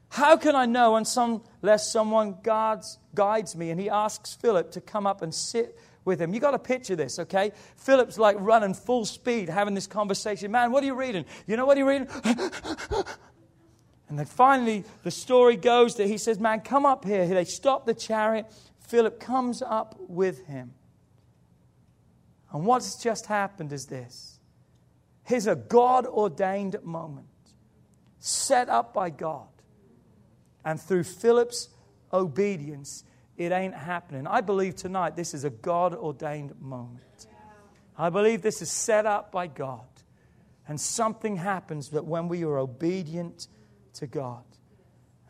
How 0.09 0.37
can 0.37 0.55
I 0.55 0.67
know 0.67 0.97
unless 0.97 1.91
someone 1.91 2.37
guards, 2.43 2.99
guides 3.15 3.57
me? 3.57 3.71
And 3.71 3.81
he 3.81 3.91
asks 3.91 4.35
Philip 4.35 4.71
to 4.73 4.81
come 4.81 5.07
up 5.07 5.23
and 5.23 5.35
sit 5.35 5.79
with 6.05 6.21
him. 6.21 6.33
You 6.33 6.41
got 6.41 6.53
to 6.53 6.59
picture 6.59 6.97
this, 6.97 7.19
okay? 7.19 7.53
Philip's 7.77 8.19
like 8.19 8.37
running 8.39 8.73
full 8.73 9.05
speed, 9.05 9.49
having 9.49 9.75
this 9.75 9.87
conversation. 9.87 10.51
Man, 10.51 10.71
what 10.71 10.83
are 10.83 10.87
you 10.87 10.95
reading? 10.95 11.27
You 11.47 11.57
know 11.57 11.67
what 11.67 11.77
are 11.77 11.81
you 11.81 11.89
reading? 11.89 12.09
and 14.09 14.19
then 14.19 14.27
finally, 14.27 14.85
the 15.03 15.11
story 15.11 15.57
goes 15.57 15.97
that 15.97 16.07
he 16.07 16.17
says, 16.17 16.39
Man, 16.39 16.61
come 16.61 16.87
up 16.87 17.05
here. 17.05 17.27
They 17.27 17.45
stop 17.45 17.85
the 17.85 17.95
chariot. 17.95 18.47
Philip 18.79 19.19
comes 19.19 19.63
up 19.63 19.97
with 19.99 20.47
him. 20.47 20.73
And 22.53 22.65
what's 22.65 23.03
just 23.03 23.27
happened 23.27 23.73
is 23.73 23.87
this 23.87 24.39
here's 25.25 25.49
a 25.49 25.57
God 25.57 26.07
ordained 26.07 26.77
moment 26.85 27.27
set 28.19 28.69
up 28.69 28.95
by 28.95 29.11
God. 29.11 29.49
And 30.67 30.81
through 30.81 31.05
Philip's 31.05 31.69
obedience, 32.13 33.05
it 33.37 33.53
ain't 33.53 33.75
happening. 33.75 34.27
I 34.27 34.41
believe 34.41 34.75
tonight 34.75 35.15
this 35.15 35.33
is 35.33 35.45
a 35.45 35.51
God 35.51 35.95
ordained 35.95 36.61
moment. 36.61 37.29
I 37.97 38.11
believe 38.11 38.43
this 38.43 38.61
is 38.61 38.71
set 38.71 39.07
up 39.07 39.31
by 39.31 39.47
God. 39.47 39.87
And 40.67 40.81
something 40.81 41.37
happens 41.37 41.91
that 41.91 42.05
when 42.05 42.27
we 42.27 42.43
are 42.43 42.59
obedient 42.59 43.47
to 43.95 44.09
God. 44.09 44.43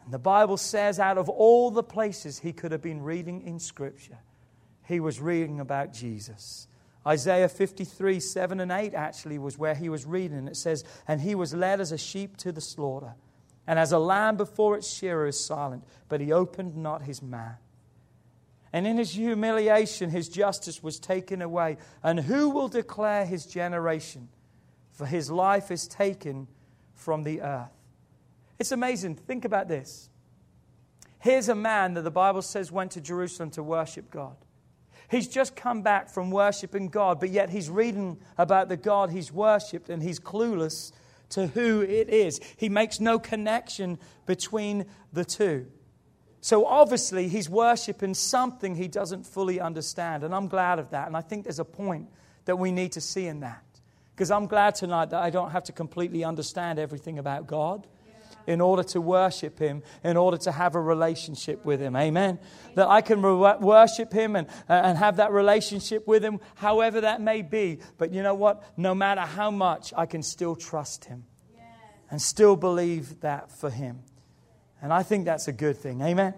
And 0.03 0.15
the 0.15 0.19
Bible 0.19 0.57
says, 0.57 0.99
out 0.99 1.19
of 1.19 1.29
all 1.29 1.71
the 1.71 1.83
places 1.83 2.39
he 2.39 2.55
could 2.55 2.73
have 2.73 2.81
been 2.81 3.03
reading 3.03 3.43
in 3.43 3.59
Scripture, 3.59 4.19
he 4.85 5.01
was 5.01 5.21
reading 5.21 5.61
about 5.61 5.93
Jesus. 5.93 6.67
Isaiah 7.07 7.51
53, 7.51 8.21
7 8.21 8.59
and 8.59 8.73
8 8.73 8.95
actually 8.95 9.39
was 9.39 9.59
where 9.59 9.75
he 9.75 9.91
was 9.91 10.07
reading. 10.07 10.49
It 10.49 10.57
says, 10.57 10.83
And 11.07 11.21
he 11.21 11.35
was 11.35 11.53
led 11.53 11.81
as 11.81 11.93
a 11.93 11.99
sheep 11.99 12.39
to 12.39 12.53
the 12.53 12.63
slaughter, 12.63 13.15
and 13.67 13.79
as 13.79 13.93
a 13.93 13.99
lamb 13.99 14.37
before 14.37 14.77
its 14.77 14.89
shearer 14.89 15.27
is 15.27 15.39
silent, 15.39 15.85
but 16.09 16.21
he 16.21 16.33
opened 16.33 16.77
not 16.77 17.03
his 17.03 17.21
mouth. 17.21 17.59
And 18.73 18.87
in 18.87 18.99
his 18.99 19.13
humiliation, 19.13 20.11
his 20.11 20.29
justice 20.29 20.83
was 20.83 20.99
taken 20.99 21.41
away. 21.41 21.79
And 22.03 22.21
who 22.21 22.51
will 22.51 22.69
declare 22.69 23.25
his 23.25 23.47
generation? 23.47 24.29
For 24.93 25.07
his 25.07 25.31
life 25.31 25.71
is 25.71 25.89
taken 25.89 26.47
from 26.95 27.25
the 27.25 27.41
earth. 27.41 27.71
It's 28.59 28.73
amazing. 28.73 29.17
Think 29.17 29.45
about 29.45 29.69
this. 29.69 30.11
Here's 31.19 31.49
a 31.49 31.55
man 31.55 31.95
that 31.95 32.03
the 32.03 32.11
Bible 32.11 32.43
says 32.43 32.71
went 32.71 32.93
to 32.93 33.01
Jerusalem 33.01 33.51
to 33.53 33.63
worship 33.63 34.11
God. 34.11 34.37
He's 35.11 35.29
just 35.29 35.55
come 35.55 35.83
back 35.83 36.09
from 36.09 36.31
worshiping 36.31 36.89
God, 36.89 37.21
but 37.21 37.31
yet 37.31 37.51
he's 37.51 37.71
reading 37.71 38.19
about 38.39 38.69
the 38.69 38.77
God 38.77 39.11
he's 39.11 39.33
worshiped 39.33 39.89
and 39.89 40.03
he's 40.03 40.19
clueless 40.19 40.93
to 41.31 41.49
who 41.49 41.83
it 41.83 42.09
is. 42.09 42.41
He 42.57 42.69
makes 42.69 43.01
no 43.01 43.19
connection 43.19 43.99
between 44.27 44.87
the 45.13 45.25
two. 45.25 45.67
So 46.41 46.65
obviously, 46.65 47.29
he's 47.29 47.51
worshiping 47.51 48.15
something 48.15 48.77
he 48.77 48.89
doesn't 48.89 49.27
fully 49.27 49.61
understand. 49.61 50.23
And 50.23 50.35
I'm 50.35 50.49
glad 50.49 50.79
of 50.79 50.91
that. 50.91 51.09
And 51.09 51.17
I 51.17 51.21
think 51.21 51.45
there's 51.45 51.59
a 51.59 51.65
point 51.65 52.09
that 52.45 52.57
we 52.57 52.71
need 52.71 52.93
to 52.93 53.01
see 53.01 53.27
in 53.27 53.41
that. 53.41 53.65
Because 54.15 54.31
I'm 54.31 54.47
glad 54.47 54.77
tonight 54.77 55.11
that 55.11 55.23
I 55.23 55.31
don't 55.31 55.51
have 55.51 55.65
to 55.65 55.73
completely 55.73 56.25
understand 56.25 56.79
everything 56.79 57.19
about 57.19 57.47
God 57.47 57.87
in 58.47 58.61
order 58.61 58.83
to 58.83 59.01
worship 59.01 59.59
Him, 59.59 59.83
in 60.05 60.17
order 60.17 60.37
to 60.39 60.53
have 60.53 60.75
a 60.75 60.81
relationship 60.81 61.65
with 61.65 61.81
Him. 61.81 61.97
Amen. 61.97 62.39
That 62.75 62.89
I 62.89 63.01
can 63.01 63.23
re- 63.23 63.57
worship 63.61 64.13
Him 64.13 64.37
and, 64.37 64.47
uh, 64.69 64.73
and 64.73 64.99
have 64.99 65.17
that 65.17 65.33
relationship 65.33 66.07
with 66.07 66.25
Him, 66.25 66.41
however 66.55 67.03
that 67.03 67.21
may 67.21 67.43
be. 67.43 67.79
But 67.99 68.13
you 68.13 68.23
know 68.23 68.35
what? 68.35 68.63
No 68.77 68.95
matter 68.95 69.23
how 69.23 69.51
much, 69.51 69.93
I 69.97 70.07
can 70.07 70.23
still 70.23 70.57
trust 70.57 71.07
Him 71.07 71.25
and 72.11 72.21
still 72.23 72.57
believe 72.57 73.21
that 73.21 73.51
for 73.51 73.71
Him. 73.71 74.01
And 74.81 74.93
I 74.93 75.03
think 75.03 75.25
that's 75.25 75.49
a 75.49 75.53
good 75.53 75.77
thing. 75.77 76.01
Amen? 76.03 76.35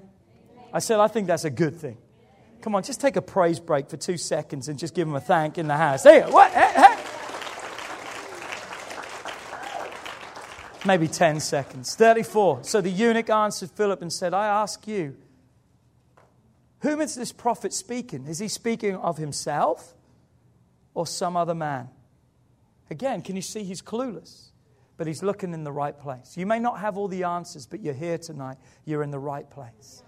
I 0.73 0.79
said, 0.79 1.01
I 1.01 1.09
think 1.09 1.27
that's 1.27 1.45
a 1.45 1.51
good 1.51 1.77
thing. 1.77 1.99
Come 2.61 2.75
on, 2.75 2.83
just 2.83 3.01
take 3.01 3.17
a 3.17 3.23
praise 3.23 3.61
break 3.61 3.89
for 3.89 3.97
two 3.97 4.17
seconds 4.17 4.69
and 4.69 4.79
just 4.79 4.95
give 4.95 5.07
him 5.07 5.15
a 5.15 5.21
thank 5.21 5.59
in 5.59 5.69
the 5.69 5.77
house. 5.77 6.03
Hey, 6.03 6.23
what? 6.23 6.51
Hey, 6.51 6.73
hey. 6.75 6.88
Maybe 10.89 11.07
10 11.07 11.41
seconds. 11.41 11.95
34. 11.95 12.65
So 12.65 12.81
the 12.81 12.91
eunuch 12.91 13.31
answered 13.31 13.71
Philip 13.71 14.03
and 14.03 14.13
said, 14.13 14.35
I 14.35 14.47
ask 14.47 14.89
you, 14.89 15.17
whom 16.81 17.01
is 17.01 17.15
this 17.15 17.31
prophet 17.31 17.73
speaking? 17.73 18.27
Is 18.27 18.39
he 18.39 18.49
speaking 18.49 18.97
of 18.97 19.19
himself 19.19 19.95
or 20.95 21.07
some 21.07 21.37
other 21.37 21.55
man? 21.55 21.91
Again, 22.91 23.23
can 23.23 23.37
you 23.37 23.43
see 23.43 23.65
he's 23.65 23.83
clueless? 23.83 24.49
but 24.99 25.07
He's 25.07 25.23
looking 25.23 25.55
in 25.55 25.65
the 25.65 25.73
right 25.73 25.99
place. 25.99 26.37
You 26.37 26.45
may 26.45 26.59
not 26.59 26.81
have 26.81 26.99
all 26.99 27.09
the 27.09 27.23
answers, 27.23 27.67
but 27.67 27.81
you're 27.81 27.95
here 27.95 28.19
tonight. 28.19 28.59
You're 28.85 29.05
in 29.05 29.13
the 29.13 29.19
right 29.19 29.49
place. 29.49 30.03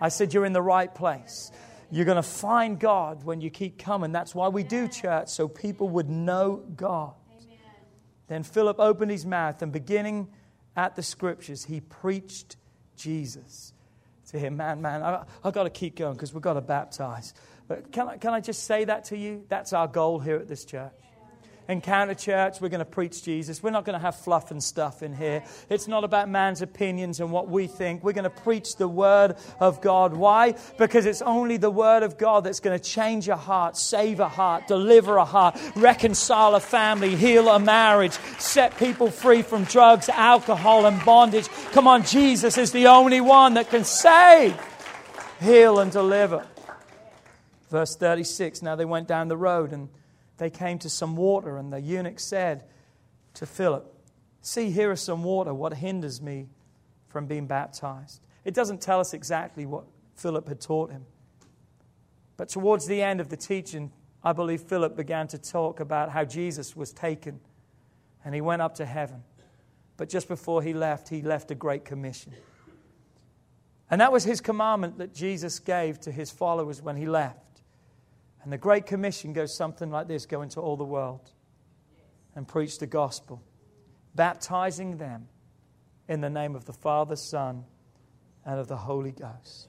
I 0.00 0.08
said, 0.08 0.32
You're 0.34 0.46
in 0.46 0.54
the 0.54 0.62
right 0.62 0.92
place. 0.92 1.52
You're 1.92 2.06
going 2.06 2.16
to 2.16 2.22
find 2.22 2.78
God 2.78 3.24
when 3.24 3.40
you 3.40 3.50
keep 3.50 3.78
coming. 3.78 4.12
That's 4.12 4.34
why 4.34 4.48
we 4.48 4.62
do 4.62 4.88
church, 4.88 5.28
so 5.28 5.46
people 5.46 5.88
would 5.90 6.08
know 6.08 6.64
God. 6.76 7.14
Then 8.30 8.44
Philip 8.44 8.78
opened 8.78 9.10
his 9.10 9.26
mouth 9.26 9.60
and 9.60 9.72
beginning 9.72 10.28
at 10.76 10.94
the 10.94 11.02
scriptures, 11.02 11.64
he 11.64 11.80
preached 11.80 12.56
Jesus 12.94 13.72
to 14.28 14.38
him. 14.38 14.56
Man, 14.56 14.80
man, 14.80 15.02
I, 15.02 15.24
have 15.42 15.52
got 15.52 15.64
to 15.64 15.70
keep 15.70 15.96
going 15.96 16.12
because 16.12 16.32
we've 16.32 16.40
got 16.40 16.52
to 16.52 16.60
baptize. 16.60 17.34
But 17.66 17.90
can 17.90 18.08
I, 18.08 18.18
can 18.18 18.32
I 18.32 18.38
just 18.38 18.62
say 18.66 18.84
that 18.84 19.06
to 19.06 19.16
you? 19.16 19.44
That's 19.48 19.72
our 19.72 19.88
goal 19.88 20.20
here 20.20 20.36
at 20.36 20.46
this 20.46 20.64
church. 20.64 20.92
Encounter 21.70 22.14
Church, 22.14 22.60
we're 22.60 22.68
going 22.68 22.80
to 22.80 22.84
preach 22.84 23.22
Jesus. 23.22 23.62
We're 23.62 23.70
not 23.70 23.84
going 23.84 23.94
to 23.94 24.02
have 24.02 24.16
fluff 24.16 24.50
and 24.50 24.62
stuff 24.62 25.04
in 25.04 25.14
here. 25.14 25.44
It's 25.68 25.86
not 25.86 26.02
about 26.02 26.28
man's 26.28 26.62
opinions 26.62 27.20
and 27.20 27.30
what 27.30 27.48
we 27.48 27.68
think. 27.68 28.02
We're 28.02 28.12
going 28.12 28.24
to 28.24 28.30
preach 28.30 28.74
the 28.74 28.88
Word 28.88 29.36
of 29.60 29.80
God. 29.80 30.12
Why? 30.12 30.56
Because 30.78 31.06
it's 31.06 31.22
only 31.22 31.58
the 31.58 31.70
Word 31.70 32.02
of 32.02 32.18
God 32.18 32.42
that's 32.42 32.58
going 32.58 32.76
to 32.76 32.84
change 32.84 33.28
a 33.28 33.36
heart, 33.36 33.76
save 33.76 34.18
a 34.18 34.28
heart, 34.28 34.66
deliver 34.66 35.16
a 35.16 35.24
heart, 35.24 35.60
reconcile 35.76 36.56
a 36.56 36.60
family, 36.60 37.14
heal 37.14 37.48
a 37.48 37.60
marriage, 37.60 38.18
set 38.38 38.76
people 38.76 39.08
free 39.08 39.42
from 39.42 39.62
drugs, 39.62 40.08
alcohol, 40.08 40.86
and 40.86 41.04
bondage. 41.04 41.46
Come 41.70 41.86
on, 41.86 42.04
Jesus 42.04 42.58
is 42.58 42.72
the 42.72 42.88
only 42.88 43.20
one 43.20 43.54
that 43.54 43.70
can 43.70 43.84
save, 43.84 44.60
heal, 45.40 45.78
and 45.78 45.92
deliver. 45.92 46.44
Verse 47.70 47.94
36 47.94 48.60
Now 48.60 48.74
they 48.74 48.84
went 48.84 49.06
down 49.06 49.28
the 49.28 49.36
road 49.36 49.72
and 49.72 49.88
they 50.40 50.48
came 50.48 50.78
to 50.78 50.88
some 50.88 51.16
water, 51.16 51.58
and 51.58 51.70
the 51.70 51.82
eunuch 51.82 52.18
said 52.18 52.64
to 53.34 53.44
Philip, 53.44 53.94
See, 54.40 54.70
here 54.70 54.90
is 54.90 55.02
some 55.02 55.22
water. 55.22 55.52
What 55.52 55.74
hinders 55.74 56.22
me 56.22 56.48
from 57.08 57.26
being 57.26 57.46
baptized? 57.46 58.22
It 58.42 58.54
doesn't 58.54 58.80
tell 58.80 59.00
us 59.00 59.12
exactly 59.12 59.66
what 59.66 59.84
Philip 60.14 60.48
had 60.48 60.58
taught 60.62 60.90
him. 60.90 61.04
But 62.38 62.48
towards 62.48 62.86
the 62.86 63.02
end 63.02 63.20
of 63.20 63.28
the 63.28 63.36
teaching, 63.36 63.92
I 64.24 64.32
believe 64.32 64.62
Philip 64.62 64.96
began 64.96 65.28
to 65.28 65.38
talk 65.38 65.78
about 65.78 66.08
how 66.08 66.24
Jesus 66.24 66.74
was 66.74 66.90
taken 66.90 67.40
and 68.24 68.34
he 68.34 68.40
went 68.40 68.62
up 68.62 68.76
to 68.76 68.86
heaven. 68.86 69.22
But 69.98 70.08
just 70.08 70.26
before 70.26 70.62
he 70.62 70.72
left, 70.72 71.10
he 71.10 71.20
left 71.20 71.50
a 71.50 71.54
great 71.54 71.84
commission. 71.84 72.32
And 73.90 74.00
that 74.00 74.10
was 74.10 74.24
his 74.24 74.40
commandment 74.40 74.96
that 74.98 75.14
Jesus 75.14 75.58
gave 75.58 76.00
to 76.00 76.10
his 76.10 76.30
followers 76.30 76.80
when 76.80 76.96
he 76.96 77.06
left. 77.06 77.49
And 78.42 78.52
the 78.52 78.58
Great 78.58 78.86
Commission 78.86 79.32
goes 79.32 79.54
something 79.54 79.90
like 79.90 80.08
this 80.08 80.26
go 80.26 80.42
into 80.42 80.60
all 80.60 80.76
the 80.76 80.84
world 80.84 81.30
and 82.34 82.46
preach 82.46 82.78
the 82.78 82.86
gospel, 82.86 83.42
baptizing 84.14 84.96
them 84.96 85.28
in 86.08 86.20
the 86.20 86.30
name 86.30 86.54
of 86.54 86.64
the 86.64 86.72
Father, 86.72 87.16
Son, 87.16 87.64
and 88.44 88.58
of 88.58 88.68
the 88.68 88.76
Holy 88.76 89.12
Ghost. 89.12 89.68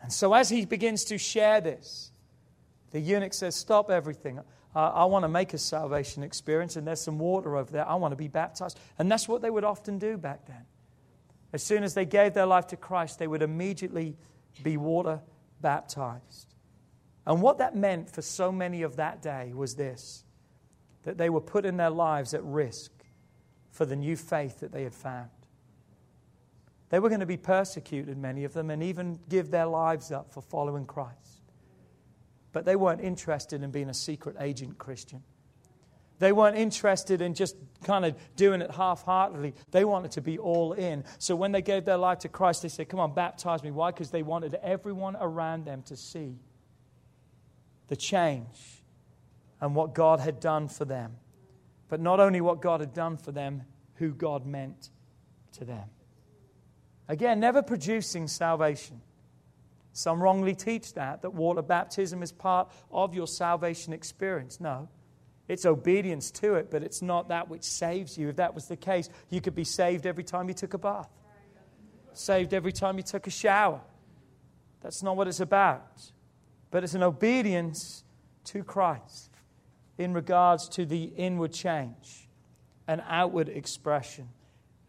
And 0.00 0.12
so, 0.12 0.32
as 0.32 0.48
he 0.48 0.64
begins 0.64 1.04
to 1.04 1.18
share 1.18 1.60
this, 1.60 2.10
the 2.92 3.00
eunuch 3.00 3.34
says, 3.34 3.54
Stop 3.54 3.90
everything. 3.90 4.40
I, 4.74 4.86
I 4.86 5.04
want 5.04 5.24
to 5.24 5.28
make 5.28 5.52
a 5.52 5.58
salvation 5.58 6.22
experience, 6.22 6.76
and 6.76 6.86
there's 6.86 7.00
some 7.00 7.18
water 7.18 7.56
over 7.56 7.70
there. 7.70 7.86
I 7.86 7.96
want 7.96 8.12
to 8.12 8.16
be 8.16 8.28
baptized. 8.28 8.78
And 8.98 9.10
that's 9.10 9.28
what 9.28 9.42
they 9.42 9.50
would 9.50 9.64
often 9.64 9.98
do 9.98 10.16
back 10.16 10.46
then. 10.46 10.64
As 11.52 11.62
soon 11.62 11.82
as 11.82 11.94
they 11.94 12.04
gave 12.04 12.34
their 12.34 12.46
life 12.46 12.68
to 12.68 12.76
Christ, 12.76 13.18
they 13.18 13.26
would 13.26 13.42
immediately 13.42 14.16
be 14.62 14.76
water 14.76 15.20
baptized. 15.60 16.54
And 17.26 17.42
what 17.42 17.58
that 17.58 17.76
meant 17.76 18.10
for 18.10 18.22
so 18.22 18.50
many 18.50 18.82
of 18.82 18.96
that 18.96 19.22
day 19.22 19.52
was 19.54 19.74
this 19.74 20.24
that 21.04 21.16
they 21.16 21.30
were 21.30 21.40
putting 21.40 21.76
their 21.76 21.90
lives 21.90 22.34
at 22.34 22.42
risk 22.44 22.90
for 23.70 23.86
the 23.86 23.96
new 23.96 24.16
faith 24.16 24.60
that 24.60 24.72
they 24.72 24.82
had 24.82 24.94
found. 24.94 25.30
They 26.90 26.98
were 26.98 27.08
going 27.08 27.20
to 27.20 27.26
be 27.26 27.36
persecuted, 27.36 28.18
many 28.18 28.44
of 28.44 28.52
them, 28.52 28.70
and 28.70 28.82
even 28.82 29.18
give 29.28 29.50
their 29.50 29.66
lives 29.66 30.10
up 30.10 30.32
for 30.32 30.42
following 30.42 30.86
Christ. 30.86 31.42
But 32.52 32.64
they 32.64 32.76
weren't 32.76 33.00
interested 33.00 33.62
in 33.62 33.70
being 33.70 33.90
a 33.90 33.94
secret 33.94 34.36
agent 34.40 34.78
Christian. 34.78 35.22
They 36.18 36.32
weren't 36.32 36.56
interested 36.56 37.20
in 37.20 37.34
just 37.34 37.56
kind 37.84 38.04
of 38.04 38.16
doing 38.34 38.60
it 38.60 38.70
half 38.72 39.04
heartedly. 39.04 39.54
They 39.70 39.84
wanted 39.84 40.12
to 40.12 40.20
be 40.20 40.38
all 40.38 40.72
in. 40.72 41.04
So 41.18 41.36
when 41.36 41.52
they 41.52 41.62
gave 41.62 41.84
their 41.84 41.96
life 41.96 42.20
to 42.20 42.28
Christ, 42.28 42.62
they 42.62 42.68
said, 42.68 42.88
Come 42.88 42.98
on, 42.98 43.14
baptize 43.14 43.62
me. 43.62 43.70
Why? 43.70 43.92
Because 43.92 44.10
they 44.10 44.22
wanted 44.22 44.54
everyone 44.62 45.16
around 45.20 45.64
them 45.64 45.82
to 45.82 45.96
see 45.96 46.36
the 47.86 47.96
change 47.96 48.82
and 49.60 49.74
what 49.74 49.94
God 49.94 50.20
had 50.20 50.40
done 50.40 50.68
for 50.68 50.84
them. 50.84 51.16
But 51.88 52.00
not 52.00 52.20
only 52.20 52.40
what 52.40 52.60
God 52.60 52.80
had 52.80 52.92
done 52.92 53.16
for 53.16 53.32
them, 53.32 53.62
who 53.94 54.12
God 54.12 54.44
meant 54.44 54.90
to 55.52 55.64
them. 55.64 55.88
Again, 57.08 57.40
never 57.40 57.62
producing 57.62 58.28
salvation. 58.28 59.00
Some 59.92 60.22
wrongly 60.22 60.54
teach 60.54 60.94
that, 60.94 61.22
that 61.22 61.30
water 61.30 61.62
baptism 61.62 62.22
is 62.22 62.30
part 62.30 62.70
of 62.90 63.14
your 63.14 63.26
salvation 63.26 63.92
experience. 63.92 64.60
No. 64.60 64.88
It's 65.48 65.64
obedience 65.64 66.30
to 66.32 66.54
it, 66.54 66.70
but 66.70 66.82
it's 66.82 67.00
not 67.00 67.28
that 67.28 67.48
which 67.48 67.64
saves 67.64 68.18
you. 68.18 68.28
If 68.28 68.36
that 68.36 68.54
was 68.54 68.66
the 68.66 68.76
case, 68.76 69.08
you 69.30 69.40
could 69.40 69.54
be 69.54 69.64
saved 69.64 70.06
every 70.06 70.24
time 70.24 70.48
you 70.48 70.54
took 70.54 70.74
a 70.74 70.78
bath, 70.78 71.08
saved 72.12 72.52
every 72.52 72.72
time 72.72 72.98
you 72.98 73.02
took 73.02 73.26
a 73.26 73.30
shower. 73.30 73.80
That's 74.82 75.02
not 75.02 75.16
what 75.16 75.26
it's 75.26 75.40
about. 75.40 76.02
But 76.70 76.84
it's 76.84 76.94
an 76.94 77.02
obedience 77.02 78.04
to 78.44 78.62
Christ 78.62 79.30
in 79.96 80.12
regards 80.12 80.68
to 80.70 80.84
the 80.84 81.04
inward 81.04 81.52
change, 81.52 82.28
an 82.86 83.02
outward 83.08 83.48
expression, 83.48 84.28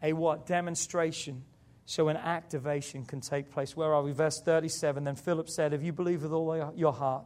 a 0.02 0.12
what? 0.12 0.46
Demonstration 0.46 1.44
so 1.90 2.06
an 2.06 2.16
activation 2.16 3.04
can 3.04 3.20
take 3.20 3.50
place. 3.50 3.76
Where 3.76 3.92
are 3.92 4.00
we? 4.00 4.12
Verse 4.12 4.40
37 4.40 5.02
Then 5.02 5.16
Philip 5.16 5.48
said, 5.48 5.72
If 5.72 5.82
you 5.82 5.92
believe 5.92 6.22
with 6.22 6.32
all 6.32 6.72
your 6.76 6.92
heart, 6.92 7.24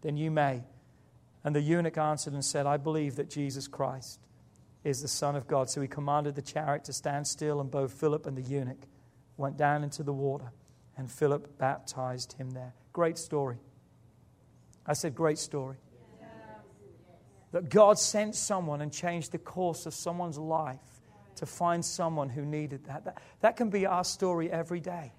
then 0.00 0.16
you 0.16 0.28
may. 0.28 0.64
And 1.44 1.54
the 1.54 1.60
eunuch 1.60 1.98
answered 1.98 2.34
and 2.34 2.44
said, 2.44 2.66
I 2.66 2.76
believe 2.76 3.16
that 3.16 3.28
Jesus 3.28 3.66
Christ 3.66 4.20
is 4.84 5.02
the 5.02 5.08
Son 5.08 5.36
of 5.36 5.46
God. 5.46 5.70
So 5.70 5.80
he 5.80 5.88
commanded 5.88 6.34
the 6.34 6.42
chariot 6.42 6.84
to 6.84 6.92
stand 6.92 7.26
still, 7.26 7.60
and 7.60 7.70
both 7.70 7.92
Philip 7.92 8.26
and 8.26 8.36
the 8.36 8.42
eunuch 8.42 8.86
went 9.36 9.56
down 9.56 9.82
into 9.82 10.02
the 10.02 10.12
water, 10.12 10.52
and 10.96 11.10
Philip 11.10 11.58
baptized 11.58 12.34
him 12.34 12.50
there. 12.50 12.74
Great 12.92 13.18
story. 13.18 13.56
I 14.86 14.92
said, 14.92 15.14
Great 15.14 15.38
story. 15.38 15.76
That 17.52 17.68
God 17.68 17.98
sent 17.98 18.34
someone 18.34 18.80
and 18.80 18.90
changed 18.90 19.32
the 19.32 19.38
course 19.38 19.84
of 19.84 19.92
someone's 19.92 20.38
life 20.38 20.78
to 21.36 21.46
find 21.46 21.84
someone 21.84 22.30
who 22.30 22.46
needed 22.46 22.84
that. 22.84 23.04
That, 23.04 23.22
that 23.40 23.56
can 23.56 23.68
be 23.68 23.84
our 23.84 24.04
story 24.04 24.50
every 24.50 24.80
day. 24.80 25.12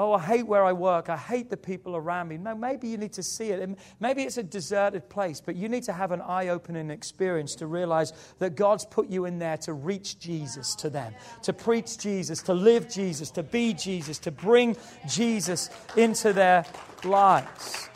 Oh, 0.00 0.12
I 0.12 0.20
hate 0.20 0.46
where 0.46 0.64
I 0.64 0.72
work. 0.72 1.08
I 1.08 1.16
hate 1.16 1.50
the 1.50 1.56
people 1.56 1.96
around 1.96 2.28
me. 2.28 2.36
No, 2.36 2.54
maybe 2.54 2.86
you 2.86 2.96
need 2.96 3.14
to 3.14 3.22
see 3.24 3.48
it. 3.48 3.68
Maybe 3.98 4.22
it's 4.22 4.38
a 4.38 4.44
deserted 4.44 5.10
place, 5.10 5.40
but 5.40 5.56
you 5.56 5.68
need 5.68 5.82
to 5.82 5.92
have 5.92 6.12
an 6.12 6.20
eye 6.20 6.48
opening 6.48 6.88
experience 6.88 7.56
to 7.56 7.66
realize 7.66 8.12
that 8.38 8.54
God's 8.54 8.84
put 8.84 9.08
you 9.08 9.24
in 9.24 9.40
there 9.40 9.56
to 9.56 9.72
reach 9.72 10.20
Jesus 10.20 10.76
to 10.76 10.88
them, 10.88 11.16
to 11.42 11.52
preach 11.52 11.98
Jesus, 11.98 12.42
to 12.42 12.54
live 12.54 12.88
Jesus, 12.88 13.32
to 13.32 13.42
be 13.42 13.74
Jesus, 13.74 14.20
to 14.20 14.30
bring 14.30 14.76
Jesus 15.08 15.68
into 15.96 16.32
their 16.32 16.64
lives. 17.02 17.88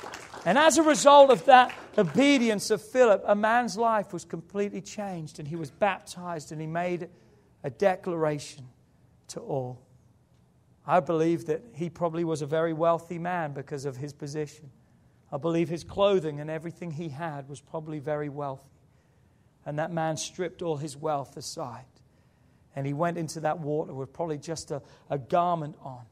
And 0.44 0.58
as 0.58 0.78
a 0.78 0.82
result 0.82 1.30
of 1.30 1.44
that 1.44 1.72
obedience 1.96 2.72
of 2.72 2.82
Philip, 2.82 3.22
a 3.28 3.36
man's 3.36 3.76
life 3.76 4.12
was 4.12 4.24
completely 4.24 4.80
changed, 4.80 5.38
and 5.38 5.46
he 5.46 5.54
was 5.54 5.70
baptized 5.70 6.50
and 6.50 6.60
he 6.60 6.66
made 6.66 7.10
a 7.62 7.70
declaration 7.70 8.64
to 9.28 9.38
all. 9.38 9.86
I 10.86 11.00
believe 11.00 11.46
that 11.46 11.62
he 11.74 11.88
probably 11.90 12.24
was 12.24 12.42
a 12.42 12.46
very 12.46 12.72
wealthy 12.72 13.18
man 13.18 13.52
because 13.52 13.84
of 13.84 13.96
his 13.96 14.12
position. 14.12 14.70
I 15.30 15.38
believe 15.38 15.68
his 15.68 15.84
clothing 15.84 16.40
and 16.40 16.50
everything 16.50 16.90
he 16.90 17.08
had 17.08 17.48
was 17.48 17.60
probably 17.60 18.00
very 18.00 18.28
wealthy. 18.28 18.68
And 19.64 19.78
that 19.78 19.92
man 19.92 20.16
stripped 20.16 20.60
all 20.60 20.76
his 20.76 20.96
wealth 20.96 21.36
aside. 21.36 21.84
And 22.74 22.86
he 22.86 22.92
went 22.92 23.16
into 23.16 23.40
that 23.40 23.60
water 23.60 23.94
with 23.94 24.12
probably 24.12 24.38
just 24.38 24.70
a, 24.70 24.82
a 25.08 25.18
garment 25.18 25.76
on. 25.82 26.02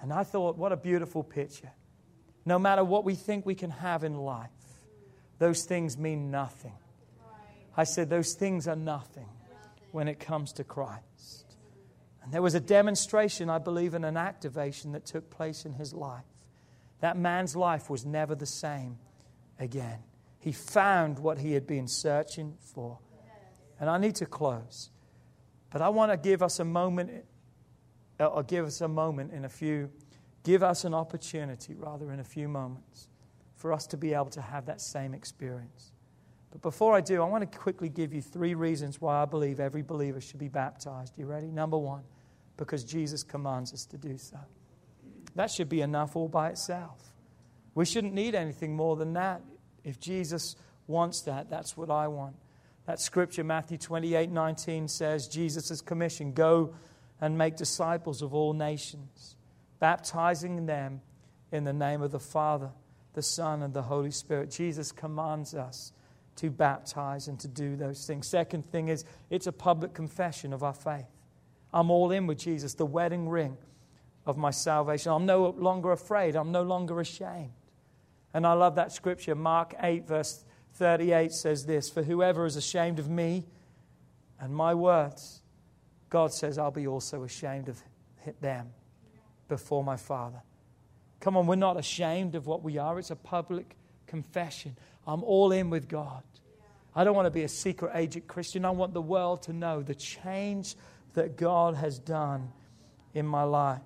And 0.00 0.12
I 0.12 0.24
thought, 0.24 0.56
what 0.56 0.72
a 0.72 0.76
beautiful 0.76 1.22
picture. 1.22 1.70
No 2.46 2.58
matter 2.58 2.84
what 2.84 3.04
we 3.04 3.14
think 3.14 3.44
we 3.44 3.54
can 3.54 3.70
have 3.70 4.04
in 4.04 4.16
life, 4.16 4.50
those 5.38 5.64
things 5.64 5.98
mean 5.98 6.30
nothing. 6.30 6.74
I 7.76 7.84
said, 7.84 8.08
those 8.08 8.34
things 8.34 8.68
are 8.68 8.76
nothing 8.76 9.28
when 9.92 10.08
it 10.08 10.20
comes 10.20 10.52
to 10.54 10.64
Christ. 10.64 11.43
And 12.24 12.32
there 12.32 12.42
was 12.42 12.54
a 12.54 12.60
demonstration, 12.60 13.50
I 13.50 13.58
believe, 13.58 13.92
and 13.92 14.04
an 14.04 14.16
activation 14.16 14.92
that 14.92 15.04
took 15.04 15.28
place 15.28 15.66
in 15.66 15.74
his 15.74 15.92
life. 15.92 16.24
That 17.00 17.18
man's 17.18 17.54
life 17.54 17.90
was 17.90 18.06
never 18.06 18.34
the 18.34 18.46
same 18.46 18.96
again. 19.60 19.98
He 20.38 20.52
found 20.52 21.18
what 21.18 21.38
he 21.38 21.52
had 21.52 21.66
been 21.66 21.86
searching 21.86 22.56
for. 22.60 22.98
And 23.78 23.90
I 23.90 23.98
need 23.98 24.14
to 24.16 24.26
close. 24.26 24.90
But 25.70 25.82
I 25.82 25.90
want 25.90 26.12
to 26.12 26.16
give 26.16 26.42
us 26.42 26.60
a 26.60 26.64
moment, 26.64 27.10
uh, 28.18 28.26
or 28.26 28.42
give 28.42 28.64
us 28.64 28.80
a 28.80 28.88
moment 28.88 29.32
in 29.32 29.44
a 29.44 29.48
few, 29.48 29.90
give 30.44 30.62
us 30.62 30.84
an 30.84 30.94
opportunity, 30.94 31.74
rather, 31.74 32.10
in 32.10 32.20
a 32.20 32.24
few 32.24 32.48
moments, 32.48 33.08
for 33.56 33.72
us 33.72 33.86
to 33.88 33.96
be 33.96 34.14
able 34.14 34.30
to 34.30 34.40
have 34.40 34.66
that 34.66 34.80
same 34.80 35.12
experience. 35.12 35.92
But 36.52 36.62
before 36.62 36.94
I 36.94 37.00
do, 37.00 37.20
I 37.20 37.26
want 37.26 37.50
to 37.50 37.58
quickly 37.58 37.88
give 37.88 38.14
you 38.14 38.22
three 38.22 38.54
reasons 38.54 39.00
why 39.00 39.20
I 39.20 39.24
believe 39.24 39.60
every 39.60 39.82
believer 39.82 40.20
should 40.20 40.38
be 40.38 40.48
baptized. 40.48 41.18
You 41.18 41.26
ready? 41.26 41.48
Number 41.48 41.76
one, 41.76 42.04
because 42.56 42.84
Jesus 42.84 43.22
commands 43.22 43.72
us 43.72 43.84
to 43.86 43.98
do 43.98 44.16
so. 44.18 44.38
That 45.34 45.50
should 45.50 45.68
be 45.68 45.80
enough 45.80 46.16
all 46.16 46.28
by 46.28 46.50
itself. 46.50 47.14
We 47.74 47.84
shouldn't 47.84 48.14
need 48.14 48.34
anything 48.34 48.76
more 48.76 48.96
than 48.96 49.14
that. 49.14 49.42
If 49.82 49.98
Jesus 49.98 50.56
wants 50.86 51.22
that, 51.22 51.50
that's 51.50 51.76
what 51.76 51.90
I 51.90 52.08
want. 52.08 52.36
That 52.86 53.00
scripture, 53.00 53.44
Matthew 53.44 53.78
28 53.78 54.30
19, 54.30 54.88
says, 54.88 55.26
Jesus' 55.28 55.80
commission 55.80 56.32
go 56.32 56.74
and 57.20 57.36
make 57.38 57.56
disciples 57.56 58.22
of 58.22 58.34
all 58.34 58.52
nations, 58.52 59.36
baptizing 59.80 60.66
them 60.66 61.00
in 61.50 61.64
the 61.64 61.72
name 61.72 62.02
of 62.02 62.10
the 62.10 62.20
Father, 62.20 62.70
the 63.14 63.22
Son, 63.22 63.62
and 63.62 63.72
the 63.72 63.82
Holy 63.82 64.10
Spirit. 64.10 64.50
Jesus 64.50 64.92
commands 64.92 65.54
us 65.54 65.92
to 66.36 66.50
baptize 66.50 67.28
and 67.28 67.38
to 67.40 67.48
do 67.48 67.76
those 67.76 68.06
things. 68.06 68.26
Second 68.26 68.66
thing 68.70 68.88
is, 68.88 69.04
it's 69.30 69.46
a 69.46 69.52
public 69.52 69.94
confession 69.94 70.52
of 70.52 70.62
our 70.62 70.74
faith. 70.74 71.06
I'm 71.74 71.90
all 71.90 72.12
in 72.12 72.28
with 72.28 72.38
Jesus, 72.38 72.74
the 72.74 72.86
wedding 72.86 73.28
ring 73.28 73.58
of 74.24 74.38
my 74.38 74.52
salvation. 74.52 75.10
I'm 75.12 75.26
no 75.26 75.50
longer 75.58 75.90
afraid, 75.90 76.36
I'm 76.36 76.52
no 76.52 76.62
longer 76.62 77.00
ashamed. 77.00 77.50
And 78.32 78.46
I 78.46 78.52
love 78.52 78.76
that 78.76 78.92
scripture. 78.92 79.34
Mark 79.34 79.74
8, 79.80 80.06
verse 80.06 80.44
38 80.74 81.32
says 81.32 81.66
this 81.66 81.90
For 81.90 82.02
whoever 82.02 82.46
is 82.46 82.54
ashamed 82.54 83.00
of 83.00 83.10
me 83.10 83.44
and 84.40 84.54
my 84.54 84.72
words, 84.72 85.42
God 86.10 86.32
says, 86.32 86.58
I'll 86.58 86.70
be 86.70 86.86
also 86.86 87.24
ashamed 87.24 87.68
of 87.68 87.82
them 88.40 88.70
before 89.48 89.82
my 89.82 89.96
Father. 89.96 90.42
Come 91.18 91.36
on, 91.36 91.46
we're 91.46 91.56
not 91.56 91.76
ashamed 91.76 92.36
of 92.36 92.46
what 92.46 92.62
we 92.62 92.78
are. 92.78 92.98
It's 93.00 93.10
a 93.10 93.16
public 93.16 93.76
confession. 94.06 94.76
I'm 95.06 95.24
all 95.24 95.50
in 95.50 95.70
with 95.70 95.88
God. 95.88 96.22
I 96.94 97.02
don't 97.02 97.16
want 97.16 97.26
to 97.26 97.30
be 97.30 97.42
a 97.42 97.48
secret 97.48 97.92
agent 97.96 98.28
Christian. 98.28 98.64
I 98.64 98.70
want 98.70 98.94
the 98.94 99.02
world 99.02 99.42
to 99.44 99.52
know 99.52 99.82
the 99.82 99.94
change 99.94 100.76
that 101.14 101.36
God 101.36 101.74
has 101.76 101.98
done 101.98 102.52
in 103.14 103.26
my 103.26 103.42
life. 103.42 103.80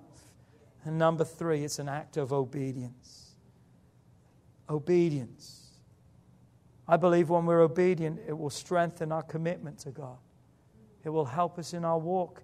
And 0.85 0.97
number 0.97 1.23
three, 1.23 1.63
it's 1.63 1.79
an 1.79 1.89
act 1.89 2.17
of 2.17 2.33
obedience. 2.33 3.35
Obedience. 4.69 5.67
I 6.87 6.97
believe 6.97 7.29
when 7.29 7.45
we're 7.45 7.61
obedient, 7.61 8.19
it 8.27 8.37
will 8.37 8.49
strengthen 8.49 9.11
our 9.11 9.21
commitment 9.21 9.79
to 9.79 9.91
God. 9.91 10.17
It 11.03 11.09
will 11.09 11.25
help 11.25 11.59
us 11.59 11.73
in 11.73 11.85
our 11.85 11.99
walk 11.99 12.43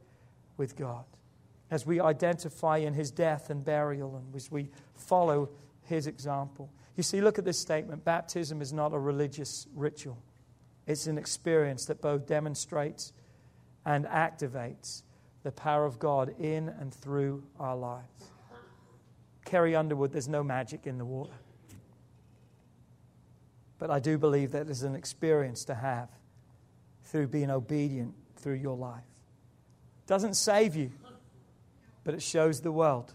with 0.57 0.75
God 0.75 1.05
as 1.71 1.85
we 1.85 1.99
identify 1.99 2.77
in 2.77 2.93
his 2.93 3.11
death 3.11 3.49
and 3.49 3.65
burial 3.65 4.15
and 4.15 4.35
as 4.35 4.51
we 4.51 4.69
follow 4.93 5.49
his 5.83 6.07
example. 6.07 6.71
You 6.95 7.03
see, 7.03 7.21
look 7.21 7.39
at 7.39 7.45
this 7.45 7.59
statement 7.59 8.05
baptism 8.05 8.61
is 8.61 8.71
not 8.71 8.93
a 8.93 8.99
religious 8.99 9.67
ritual, 9.75 10.21
it's 10.85 11.07
an 11.07 11.17
experience 11.17 11.85
that 11.85 12.01
both 12.01 12.27
demonstrates 12.27 13.13
and 13.85 14.05
activates 14.05 15.03
the 15.43 15.51
power 15.51 15.85
of 15.85 15.99
God 15.99 16.33
in 16.39 16.69
and 16.69 16.93
through 16.93 17.43
our 17.59 17.75
lives. 17.75 18.31
Kerry 19.45 19.75
Underwood, 19.75 20.11
there's 20.11 20.27
no 20.27 20.43
magic 20.43 20.87
in 20.87 20.97
the 20.97 21.05
water. 21.05 21.33
But 23.77 23.91
I 23.91 23.99
do 23.99 24.17
believe 24.17 24.51
that 24.53 24.69
is 24.69 24.83
an 24.83 24.95
experience 24.95 25.65
to 25.65 25.75
have 25.75 26.09
through 27.03 27.27
being 27.27 27.51
obedient 27.51 28.13
through 28.37 28.55
your 28.55 28.75
life. 28.75 29.03
Doesn't 30.07 30.35
save 30.35 30.75
you, 30.75 30.91
but 32.03 32.13
it 32.13 32.21
shows 32.21 32.61
the 32.61 32.71
world 32.71 33.13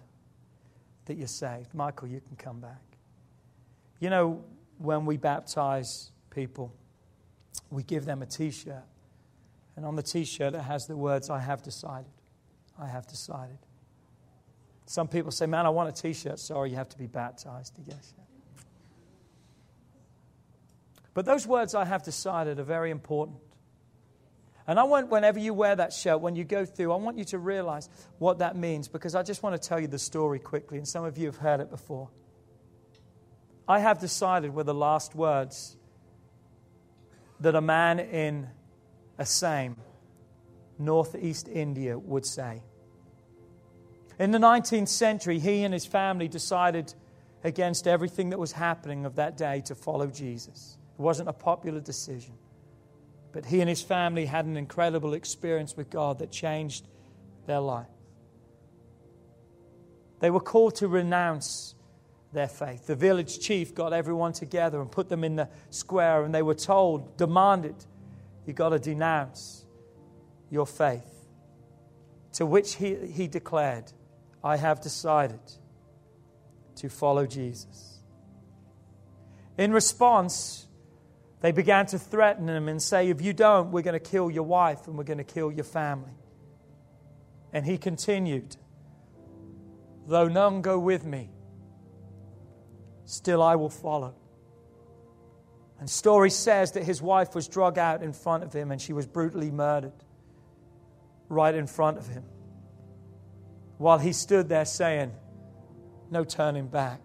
that 1.06 1.16
you're 1.16 1.26
saved. 1.26 1.74
Michael, 1.74 2.08
you 2.08 2.20
can 2.20 2.36
come 2.36 2.60
back. 2.60 2.82
You 3.98 4.10
know, 4.10 4.44
when 4.78 5.06
we 5.06 5.16
baptize 5.16 6.12
people, 6.30 6.72
we 7.70 7.82
give 7.82 8.04
them 8.04 8.22
a 8.22 8.26
t 8.26 8.50
shirt. 8.50 8.84
And 9.76 9.84
on 9.84 9.96
the 9.96 10.02
t 10.02 10.24
shirt, 10.24 10.54
it 10.54 10.60
has 10.60 10.86
the 10.86 10.96
words, 10.96 11.30
I 11.30 11.38
have 11.38 11.62
decided. 11.62 12.10
I 12.78 12.86
have 12.86 13.06
decided. 13.06 13.58
Some 14.86 15.08
people 15.08 15.30
say, 15.30 15.46
Man, 15.46 15.66
I 15.66 15.70
want 15.70 15.88
a 15.88 16.02
t 16.02 16.12
shirt. 16.12 16.38
Sorry, 16.38 16.70
you 16.70 16.76
have 16.76 16.88
to 16.90 16.98
be 16.98 17.06
baptized 17.06 17.76
to 17.76 17.80
get 17.80 17.94
it. 17.94 18.14
But 21.14 21.26
those 21.26 21.46
words, 21.46 21.74
I 21.74 21.84
have 21.84 22.02
decided, 22.02 22.58
are 22.58 22.64
very 22.64 22.90
important. 22.90 23.38
And 24.66 24.78
I 24.78 24.84
want, 24.84 25.08
whenever 25.08 25.38
you 25.38 25.52
wear 25.52 25.74
that 25.74 25.92
shirt, 25.92 26.20
when 26.20 26.36
you 26.36 26.44
go 26.44 26.64
through, 26.64 26.92
I 26.92 26.96
want 26.96 27.18
you 27.18 27.24
to 27.26 27.38
realize 27.38 27.88
what 28.18 28.38
that 28.38 28.56
means 28.56 28.86
because 28.88 29.14
I 29.14 29.22
just 29.22 29.42
want 29.42 29.60
to 29.60 29.68
tell 29.68 29.80
you 29.80 29.88
the 29.88 29.98
story 29.98 30.38
quickly, 30.38 30.78
and 30.78 30.86
some 30.86 31.04
of 31.04 31.18
you 31.18 31.26
have 31.26 31.38
heard 31.38 31.60
it 31.60 31.70
before. 31.70 32.08
I 33.66 33.80
have 33.80 34.00
decided 34.00 34.54
were 34.54 34.64
the 34.64 34.74
last 34.74 35.14
words 35.14 35.76
that 37.40 37.54
a 37.54 37.60
man 37.60 37.98
in 37.98 38.48
Assam, 39.20 39.76
northeast 40.78 41.46
India, 41.46 41.98
would 41.98 42.24
say. 42.24 42.62
In 44.18 44.30
the 44.30 44.38
19th 44.38 44.88
century, 44.88 45.38
he 45.38 45.62
and 45.62 45.72
his 45.72 45.86
family 45.86 46.26
decided 46.26 46.94
against 47.44 47.86
everything 47.86 48.30
that 48.30 48.38
was 48.38 48.52
happening 48.52 49.04
of 49.04 49.16
that 49.16 49.36
day 49.36 49.62
to 49.66 49.74
follow 49.74 50.06
Jesus. 50.06 50.78
It 50.98 51.02
wasn't 51.02 51.28
a 51.28 51.34
popular 51.34 51.80
decision. 51.80 52.34
But 53.32 53.46
he 53.46 53.60
and 53.60 53.68
his 53.68 53.82
family 53.82 54.26
had 54.26 54.46
an 54.46 54.56
incredible 54.56 55.14
experience 55.14 55.76
with 55.76 55.90
God 55.90 56.18
that 56.18 56.32
changed 56.32 56.88
their 57.46 57.60
life. 57.60 57.86
They 60.20 60.30
were 60.30 60.40
called 60.40 60.76
to 60.76 60.88
renounce 60.88 61.74
their 62.32 62.48
faith. 62.48 62.86
The 62.86 62.96
village 62.96 63.38
chief 63.40 63.74
got 63.74 63.92
everyone 63.92 64.32
together 64.32 64.80
and 64.80 64.90
put 64.90 65.08
them 65.08 65.24
in 65.24 65.36
the 65.36 65.48
square, 65.70 66.24
and 66.24 66.34
they 66.34 66.42
were 66.42 66.54
told, 66.54 67.16
demanded, 67.16 67.74
you've 68.46 68.56
got 68.56 68.70
to 68.70 68.78
denounce 68.78 69.64
your 70.50 70.66
faith. 70.66 71.28
To 72.34 72.46
which 72.46 72.76
he, 72.76 72.94
he 73.06 73.28
declared, 73.28 73.92
I 74.42 74.56
have 74.56 74.80
decided 74.80 75.40
to 76.76 76.88
follow 76.88 77.26
Jesus. 77.26 78.00
In 79.58 79.72
response, 79.72 80.66
they 81.40 81.52
began 81.52 81.86
to 81.86 81.98
threaten 81.98 82.48
him 82.48 82.68
and 82.68 82.80
say, 82.80 83.08
If 83.08 83.20
you 83.20 83.32
don't, 83.32 83.70
we're 83.70 83.82
going 83.82 83.98
to 83.98 84.10
kill 84.10 84.30
your 84.30 84.44
wife 84.44 84.86
and 84.86 84.96
we're 84.96 85.04
going 85.04 85.18
to 85.18 85.24
kill 85.24 85.50
your 85.50 85.64
family. 85.64 86.12
And 87.52 87.66
he 87.66 87.78
continued, 87.78 88.56
Though 90.06 90.28
none 90.28 90.62
go 90.62 90.78
with 90.78 91.04
me, 91.04 91.30
still 93.04 93.42
I 93.42 93.56
will 93.56 93.70
follow. 93.70 94.14
And 95.80 95.88
story 95.88 96.28
says 96.28 96.72
that 96.72 96.84
his 96.84 97.00
wife 97.00 97.34
was 97.34 97.48
drug 97.48 97.78
out 97.78 98.02
in 98.02 98.12
front 98.12 98.44
of 98.44 98.52
him 98.52 98.70
and 98.70 98.80
she 98.80 98.92
was 98.92 99.06
brutally 99.06 99.50
murdered 99.50 100.04
right 101.30 101.54
in 101.54 101.66
front 101.66 101.96
of 101.96 102.06
him 102.06 102.22
while 103.78 103.98
he 103.98 104.12
stood 104.12 104.50
there 104.50 104.66
saying, 104.66 105.10
No 106.10 106.22
turning 106.22 106.66
back. 106.66 107.00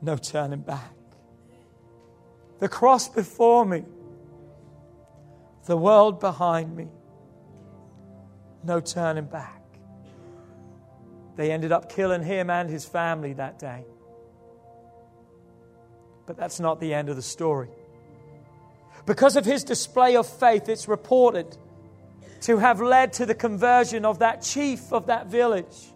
No 0.00 0.16
turning 0.16 0.60
back. 0.60 0.94
The 2.60 2.68
cross 2.68 3.08
before 3.08 3.66
me, 3.66 3.84
the 5.64 5.76
world 5.76 6.20
behind 6.20 6.76
me. 6.76 6.86
No 8.62 8.78
turning 8.80 9.26
back. 9.26 9.62
They 11.34 11.50
ended 11.50 11.72
up 11.72 11.92
killing 11.92 12.22
him 12.22 12.50
and 12.50 12.70
his 12.70 12.84
family 12.84 13.32
that 13.32 13.58
day. 13.58 13.84
But 16.26 16.36
that's 16.36 16.60
not 16.60 16.80
the 16.80 16.92
end 16.92 17.08
of 17.08 17.16
the 17.16 17.22
story. 17.22 17.68
Because 19.06 19.36
of 19.36 19.44
his 19.44 19.62
display 19.62 20.16
of 20.16 20.26
faith, 20.26 20.68
it's 20.68 20.88
reported 20.88 21.56
to 22.42 22.58
have 22.58 22.80
led 22.80 23.12
to 23.14 23.26
the 23.26 23.34
conversion 23.34 24.04
of 24.04 24.18
that 24.18 24.42
chief 24.42 24.92
of 24.92 25.06
that 25.06 25.28
village. 25.28 25.92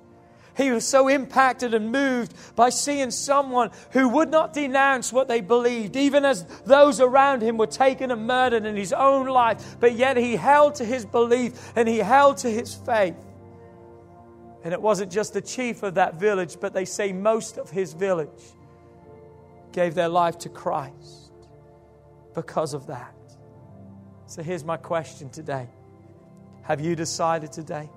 He 0.56 0.70
was 0.70 0.84
so 0.84 1.08
impacted 1.08 1.74
and 1.74 1.90
moved 1.90 2.34
by 2.54 2.70
seeing 2.70 3.10
someone 3.10 3.70
who 3.92 4.08
would 4.08 4.30
not 4.30 4.52
denounce 4.52 5.12
what 5.12 5.26
they 5.26 5.40
believed, 5.40 5.96
even 5.96 6.24
as 6.24 6.44
those 6.64 7.00
around 7.00 7.42
him 7.42 7.56
were 7.56 7.66
taken 7.66 8.10
and 8.10 8.26
murdered 8.26 8.66
in 8.66 8.76
his 8.76 8.92
own 8.92 9.26
life. 9.26 9.76
But 9.80 9.94
yet 9.94 10.16
he 10.16 10.36
held 10.36 10.76
to 10.76 10.84
his 10.84 11.04
belief 11.04 11.72
and 11.76 11.88
he 11.88 11.98
held 11.98 12.38
to 12.38 12.50
his 12.50 12.74
faith. 12.74 13.16
And 14.62 14.74
it 14.74 14.82
wasn't 14.82 15.10
just 15.10 15.32
the 15.32 15.40
chief 15.40 15.82
of 15.82 15.94
that 15.94 16.16
village, 16.16 16.58
but 16.60 16.74
they 16.74 16.84
say 16.84 17.12
most 17.12 17.56
of 17.56 17.70
his 17.70 17.94
village 17.94 18.28
gave 19.72 19.94
their 19.94 20.08
life 20.08 20.38
to 20.38 20.48
Christ 20.48 21.32
because 22.34 22.74
of 22.74 22.86
that. 22.88 23.14
So 24.26 24.42
here's 24.42 24.64
my 24.64 24.76
question 24.76 25.30
today 25.30 25.68
have 26.62 26.80
you 26.80 26.94
decided 26.94 27.52
today? 27.52 27.90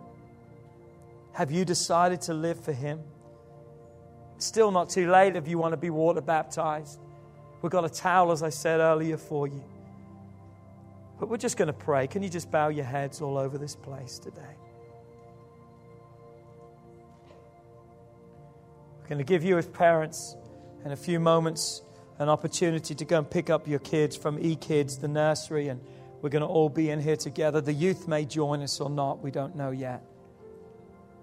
Have 1.34 1.52
you 1.52 1.66
decided 1.66 2.22
to 2.22 2.34
live 2.34 2.60
for 2.60 2.74
Him? 2.74 3.00
Still 4.38 4.72
not 4.72 4.90
too 4.90 5.10
late 5.10 5.36
if 5.36 5.48
you 5.48 5.58
want 5.58 5.74
to 5.74 5.78
be 5.78 5.90
water 5.90 6.22
baptized. 6.22 7.00
We've 7.62 7.72
got 7.72 7.86
a 7.86 7.90
towel, 7.90 8.32
as 8.32 8.44
I 8.44 8.50
said 8.50 8.80
earlier, 8.80 9.18
for 9.18 9.48
you. 9.48 9.64
But 11.20 11.30
we're 11.30 11.38
just 11.38 11.56
going 11.56 11.68
to 11.68 11.74
pray. 11.74 12.08
Can 12.08 12.22
you 12.22 12.30
just 12.30 12.52
bow 12.52 12.68
your 12.68 12.86
heads 12.86 13.22
all 13.22 13.38
over 13.38 13.58
this 13.58 13.76
place 13.76 14.20
today? 14.20 14.42
We're 19.02 19.08
going 19.08 19.20
to 19.20 19.24
give 19.24 19.44
you, 19.44 19.58
as 19.58 19.68
parents, 19.68 20.36
in 20.86 20.92
a 20.92 20.96
few 20.96 21.20
moments, 21.20 21.82
an 22.20 22.30
opportunity 22.30 22.94
to 22.96 23.06
go 23.06 23.20
and 23.20 23.30
pick 23.30 23.50
up 23.50 23.68
your 23.68 23.80
kids 23.80 24.16
from 24.16 24.38
E 24.40 24.56
Kids, 24.56 24.98
the 24.98 25.08
nursery, 25.08 25.68
and 25.70 25.82
we're 26.22 26.30
going 26.30 26.42
to 26.42 26.48
all 26.48 26.70
be 26.70 26.90
in 26.90 27.02
here 27.02 27.16
together. 27.16 27.62
The 27.62 27.74
youth 27.74 28.08
may 28.08 28.26
join 28.26 28.62
us 28.62 28.80
or 28.80 28.90
not, 28.90 29.22
we 29.22 29.32
don't 29.32 29.56
know 29.56 29.72
yet. 29.72 30.04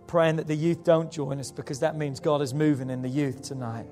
Praying 0.06 0.36
that 0.36 0.46
the 0.46 0.56
youth 0.56 0.84
don't 0.84 1.10
join 1.10 1.38
us 1.38 1.50
because 1.52 1.80
that 1.80 1.96
means 1.96 2.20
God 2.20 2.42
is 2.42 2.52
moving 2.52 2.90
in 2.90 3.02
the 3.02 3.08
youth 3.08 3.42
tonight. 3.42 3.86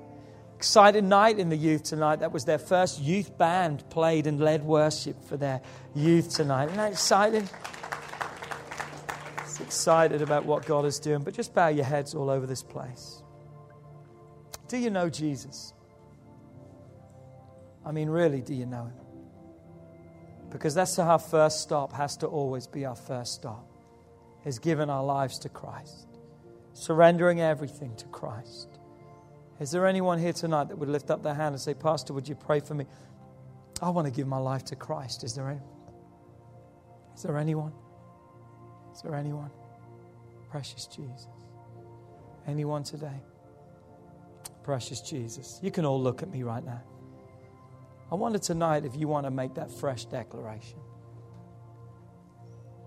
Excited 0.55 1.05
night 1.05 1.39
in 1.39 1.47
the 1.47 1.55
youth 1.55 1.83
tonight. 1.83 2.17
That 2.17 2.33
was 2.33 2.43
their 2.43 2.57
first 2.57 2.99
youth 2.99 3.37
band 3.37 3.89
played 3.89 4.27
and 4.27 4.39
led 4.39 4.63
worship 4.63 5.23
for 5.23 5.37
their 5.37 5.61
youth 5.95 6.35
tonight. 6.35 6.65
Isn't 6.65 6.77
that 6.77 6.91
exciting? 6.91 7.49
Excited 9.61 10.21
about 10.21 10.45
what 10.45 10.65
God 10.65 10.85
is 10.85 10.99
doing, 10.99 11.21
but 11.21 11.33
just 11.33 11.53
bow 11.53 11.67
your 11.67 11.85
heads 11.85 12.15
all 12.15 12.29
over 12.29 12.45
this 12.45 12.63
place. 12.63 13.23
Do 14.69 14.77
you 14.77 14.91
know 14.91 15.09
Jesus? 15.09 15.73
I 17.83 17.91
mean, 17.91 18.07
really, 18.07 18.41
do 18.41 18.53
you 18.53 18.67
know 18.67 18.83
him? 18.85 18.93
Because 20.51 20.75
that's 20.75 20.97
our 20.99 21.17
first 21.17 21.61
stop, 21.61 21.91
has 21.93 22.15
to 22.17 22.27
always 22.27 22.67
be 22.67 22.85
our 22.85 22.95
first 22.95 23.33
stop, 23.33 23.67
is 24.45 24.59
giving 24.59 24.89
our 24.89 25.03
lives 25.03 25.39
to 25.39 25.49
Christ, 25.49 26.07
surrendering 26.73 27.41
everything 27.41 27.95
to 27.95 28.05
Christ. 28.07 28.69
Is 29.59 29.71
there 29.71 29.87
anyone 29.87 30.19
here 30.19 30.33
tonight 30.33 30.69
that 30.69 30.77
would 30.77 30.89
lift 30.89 31.09
up 31.09 31.23
their 31.23 31.33
hand 31.33 31.53
and 31.53 31.61
say, 31.61 31.73
Pastor, 31.73 32.13
would 32.13 32.29
you 32.29 32.35
pray 32.35 32.59
for 32.59 32.75
me? 32.75 32.85
I 33.81 33.89
want 33.89 34.05
to 34.05 34.11
give 34.11 34.27
my 34.27 34.37
life 34.37 34.65
to 34.65 34.75
Christ. 34.75 35.23
Is 35.23 35.33
there 35.33 35.49
any? 35.49 35.61
Is 37.15 37.23
there 37.23 37.37
anyone? 37.37 37.73
Is 38.93 39.01
there 39.01 39.15
anyone? 39.15 39.49
Precious 40.49 40.85
Jesus. 40.85 41.27
Anyone 42.47 42.83
today? 42.83 43.21
Precious 44.69 45.01
Jesus. 45.01 45.59
You 45.63 45.71
can 45.71 45.83
all 45.83 45.99
look 45.99 46.21
at 46.21 46.29
me 46.29 46.43
right 46.43 46.63
now. 46.63 46.83
I 48.11 48.13
wonder 48.13 48.37
tonight 48.37 48.85
if 48.85 48.95
you 48.95 49.07
want 49.07 49.25
to 49.25 49.31
make 49.31 49.55
that 49.55 49.71
fresh 49.71 50.05
declaration. 50.05 50.77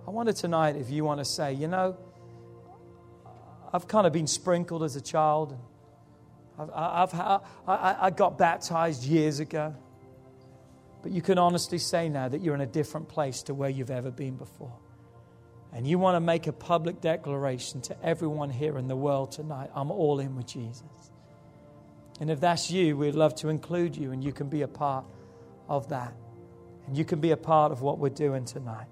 I 0.06 0.12
wonder 0.12 0.32
tonight 0.32 0.76
if 0.76 0.90
you 0.90 1.02
want 1.02 1.18
to 1.18 1.24
say, 1.24 1.54
you 1.54 1.66
know, 1.66 1.96
I've 3.72 3.88
kind 3.88 4.06
of 4.06 4.12
been 4.12 4.28
sprinkled 4.28 4.84
as 4.84 4.94
a 4.94 5.00
child. 5.00 5.58
I've, 6.56 6.70
I've, 6.72 7.14
I, 7.66 7.96
I 8.00 8.10
got 8.10 8.38
baptized 8.38 9.02
years 9.02 9.40
ago. 9.40 9.74
But 11.02 11.10
you 11.10 11.20
can 11.20 11.36
honestly 11.36 11.78
say 11.78 12.08
now 12.08 12.28
that 12.28 12.42
you're 12.42 12.54
in 12.54 12.60
a 12.60 12.66
different 12.80 13.08
place 13.08 13.42
to 13.42 13.54
where 13.54 13.70
you've 13.70 13.90
ever 13.90 14.12
been 14.12 14.36
before. 14.36 14.78
And 15.72 15.84
you 15.84 15.98
want 15.98 16.14
to 16.14 16.20
make 16.20 16.46
a 16.46 16.52
public 16.52 17.00
declaration 17.00 17.80
to 17.80 18.06
everyone 18.06 18.50
here 18.50 18.78
in 18.78 18.86
the 18.86 18.94
world 18.94 19.32
tonight 19.32 19.70
I'm 19.74 19.90
all 19.90 20.20
in 20.20 20.36
with 20.36 20.46
Jesus. 20.46 21.11
And 22.22 22.30
if 22.30 22.38
that's 22.38 22.70
you, 22.70 22.96
we'd 22.96 23.16
love 23.16 23.34
to 23.36 23.48
include 23.48 23.96
you, 23.96 24.12
and 24.12 24.22
you 24.22 24.32
can 24.32 24.48
be 24.48 24.62
a 24.62 24.68
part 24.68 25.04
of 25.68 25.88
that. 25.88 26.14
And 26.86 26.96
you 26.96 27.04
can 27.04 27.18
be 27.18 27.32
a 27.32 27.36
part 27.36 27.72
of 27.72 27.82
what 27.82 27.98
we're 27.98 28.10
doing 28.10 28.44
tonight. 28.44 28.86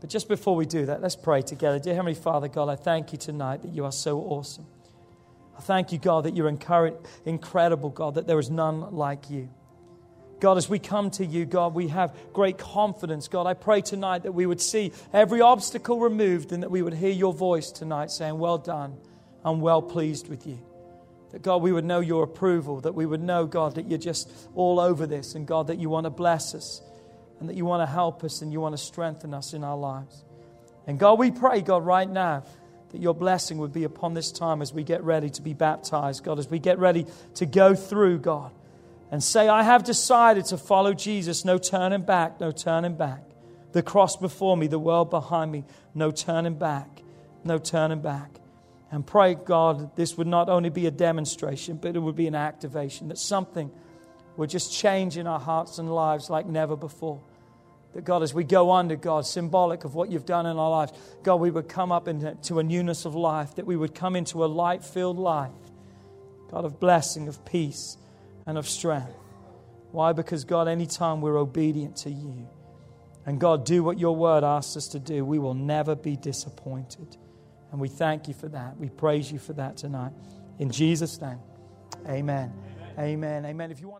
But 0.00 0.10
just 0.10 0.26
before 0.26 0.56
we 0.56 0.66
do 0.66 0.86
that, 0.86 1.00
let's 1.00 1.14
pray 1.14 1.40
together. 1.40 1.78
Dear 1.78 1.94
Heavenly 1.94 2.16
Father, 2.16 2.48
God, 2.48 2.68
I 2.68 2.74
thank 2.74 3.12
you 3.12 3.18
tonight 3.18 3.62
that 3.62 3.68
you 3.68 3.84
are 3.84 3.92
so 3.92 4.18
awesome. 4.18 4.66
I 5.56 5.60
thank 5.60 5.92
you, 5.92 5.98
God, 5.98 6.24
that 6.24 6.34
you're 6.34 6.48
incredible, 6.48 7.90
God, 7.90 8.16
that 8.16 8.26
there 8.26 8.40
is 8.40 8.50
none 8.50 8.92
like 8.92 9.30
you. 9.30 9.48
God, 10.40 10.56
as 10.56 10.68
we 10.68 10.80
come 10.80 11.12
to 11.12 11.24
you, 11.24 11.44
God, 11.44 11.74
we 11.74 11.86
have 11.86 12.12
great 12.32 12.58
confidence. 12.58 13.28
God, 13.28 13.46
I 13.46 13.54
pray 13.54 13.82
tonight 13.82 14.24
that 14.24 14.32
we 14.32 14.46
would 14.46 14.60
see 14.60 14.90
every 15.12 15.40
obstacle 15.40 16.00
removed 16.00 16.50
and 16.50 16.64
that 16.64 16.72
we 16.72 16.82
would 16.82 16.94
hear 16.94 17.12
your 17.12 17.32
voice 17.32 17.70
tonight 17.70 18.10
saying, 18.10 18.36
Well 18.36 18.58
done, 18.58 18.96
I'm 19.44 19.60
well 19.60 19.80
pleased 19.80 20.26
with 20.26 20.44
you. 20.44 20.58
That, 21.30 21.42
God, 21.42 21.60
we 21.62 21.72
would 21.72 21.84
know 21.84 22.00
your 22.00 22.24
approval, 22.24 22.80
that 22.80 22.94
we 22.94 23.04
would 23.04 23.22
know, 23.22 23.46
God, 23.46 23.74
that 23.74 23.88
you're 23.88 23.98
just 23.98 24.30
all 24.54 24.80
over 24.80 25.06
this, 25.06 25.34
and 25.34 25.46
God, 25.46 25.66
that 25.66 25.78
you 25.78 25.90
want 25.90 26.04
to 26.04 26.10
bless 26.10 26.54
us 26.54 26.80
and 27.40 27.48
that 27.48 27.56
you 27.56 27.64
want 27.64 27.82
to 27.86 27.92
help 27.92 28.24
us 28.24 28.42
and 28.42 28.52
you 28.52 28.60
want 28.60 28.76
to 28.76 28.82
strengthen 28.82 29.34
us 29.34 29.52
in 29.52 29.62
our 29.62 29.76
lives. 29.76 30.24
And 30.86 30.98
God, 30.98 31.18
we 31.18 31.30
pray, 31.30 31.60
God, 31.60 31.84
right 31.84 32.08
now 32.08 32.44
that 32.90 33.00
your 33.00 33.14
blessing 33.14 33.58
would 33.58 33.72
be 33.72 33.84
upon 33.84 34.14
this 34.14 34.32
time 34.32 34.62
as 34.62 34.72
we 34.72 34.82
get 34.82 35.04
ready 35.04 35.28
to 35.30 35.42
be 35.42 35.52
baptized, 35.52 36.24
God, 36.24 36.38
as 36.38 36.48
we 36.48 36.58
get 36.58 36.78
ready 36.78 37.06
to 37.34 37.46
go 37.46 37.74
through, 37.74 38.20
God, 38.20 38.52
and 39.10 39.22
say, 39.22 39.48
I 39.48 39.62
have 39.62 39.84
decided 39.84 40.46
to 40.46 40.58
follow 40.58 40.94
Jesus, 40.94 41.44
no 41.44 41.58
turning 41.58 42.02
back, 42.02 42.40
no 42.40 42.50
turning 42.50 42.96
back. 42.96 43.22
The 43.72 43.82
cross 43.82 44.16
before 44.16 44.56
me, 44.56 44.66
the 44.66 44.78
world 44.78 45.10
behind 45.10 45.52
me, 45.52 45.64
no 45.94 46.10
turning 46.10 46.54
back, 46.54 47.02
no 47.44 47.58
turning 47.58 48.00
back. 48.00 48.30
And 48.90 49.06
pray, 49.06 49.34
God, 49.34 49.94
this 49.96 50.16
would 50.16 50.26
not 50.26 50.48
only 50.48 50.70
be 50.70 50.86
a 50.86 50.90
demonstration, 50.90 51.76
but 51.76 51.94
it 51.94 51.98
would 51.98 52.16
be 52.16 52.26
an 52.26 52.34
activation, 52.34 53.08
that 53.08 53.18
something 53.18 53.70
would 54.36 54.48
just 54.48 54.72
change 54.72 55.18
in 55.18 55.26
our 55.26 55.40
hearts 55.40 55.78
and 55.78 55.92
lives 55.92 56.30
like 56.30 56.46
never 56.46 56.76
before. 56.76 57.20
That 57.94 58.04
God, 58.04 58.22
as 58.22 58.32
we 58.32 58.44
go 58.44 58.72
under, 58.72 58.96
God, 58.96 59.26
symbolic 59.26 59.84
of 59.84 59.94
what 59.94 60.10
you've 60.10 60.26
done 60.26 60.46
in 60.46 60.56
our 60.56 60.70
lives, 60.70 60.92
God, 61.22 61.36
we 61.36 61.50
would 61.50 61.68
come 61.68 61.90
up 61.90 62.08
into 62.08 62.58
a 62.58 62.62
newness 62.62 63.04
of 63.04 63.14
life, 63.14 63.56
that 63.56 63.66
we 63.66 63.76
would 63.76 63.94
come 63.94 64.16
into 64.16 64.44
a 64.44 64.46
light 64.46 64.84
filled 64.84 65.18
life, 65.18 65.50
God, 66.50 66.64
of 66.64 66.80
blessing, 66.80 67.28
of 67.28 67.44
peace, 67.44 67.98
and 68.46 68.56
of 68.56 68.68
strength. 68.68 69.12
Why? 69.90 70.12
Because, 70.12 70.44
God, 70.44 70.68
anytime 70.68 71.20
we're 71.20 71.38
obedient 71.38 71.96
to 71.98 72.10
you, 72.10 72.48
and 73.26 73.38
God, 73.38 73.66
do 73.66 73.82
what 73.82 73.98
your 73.98 74.16
word 74.16 74.44
asks 74.44 74.76
us 74.76 74.88
to 74.88 74.98
do, 74.98 75.24
we 75.24 75.38
will 75.38 75.54
never 75.54 75.94
be 75.94 76.16
disappointed. 76.16 77.16
And 77.70 77.80
we 77.80 77.88
thank 77.88 78.28
you 78.28 78.34
for 78.34 78.48
that. 78.48 78.76
We 78.78 78.88
praise 78.88 79.30
you 79.30 79.38
for 79.38 79.52
that 79.54 79.76
tonight. 79.76 80.12
In 80.58 80.70
Jesus' 80.70 81.20
name, 81.20 81.38
amen. 82.06 82.52
Amen. 82.98 82.98
Amen. 82.98 83.46
amen. 83.46 83.70
If 83.70 83.80
you 83.80 83.88
want 83.88 83.96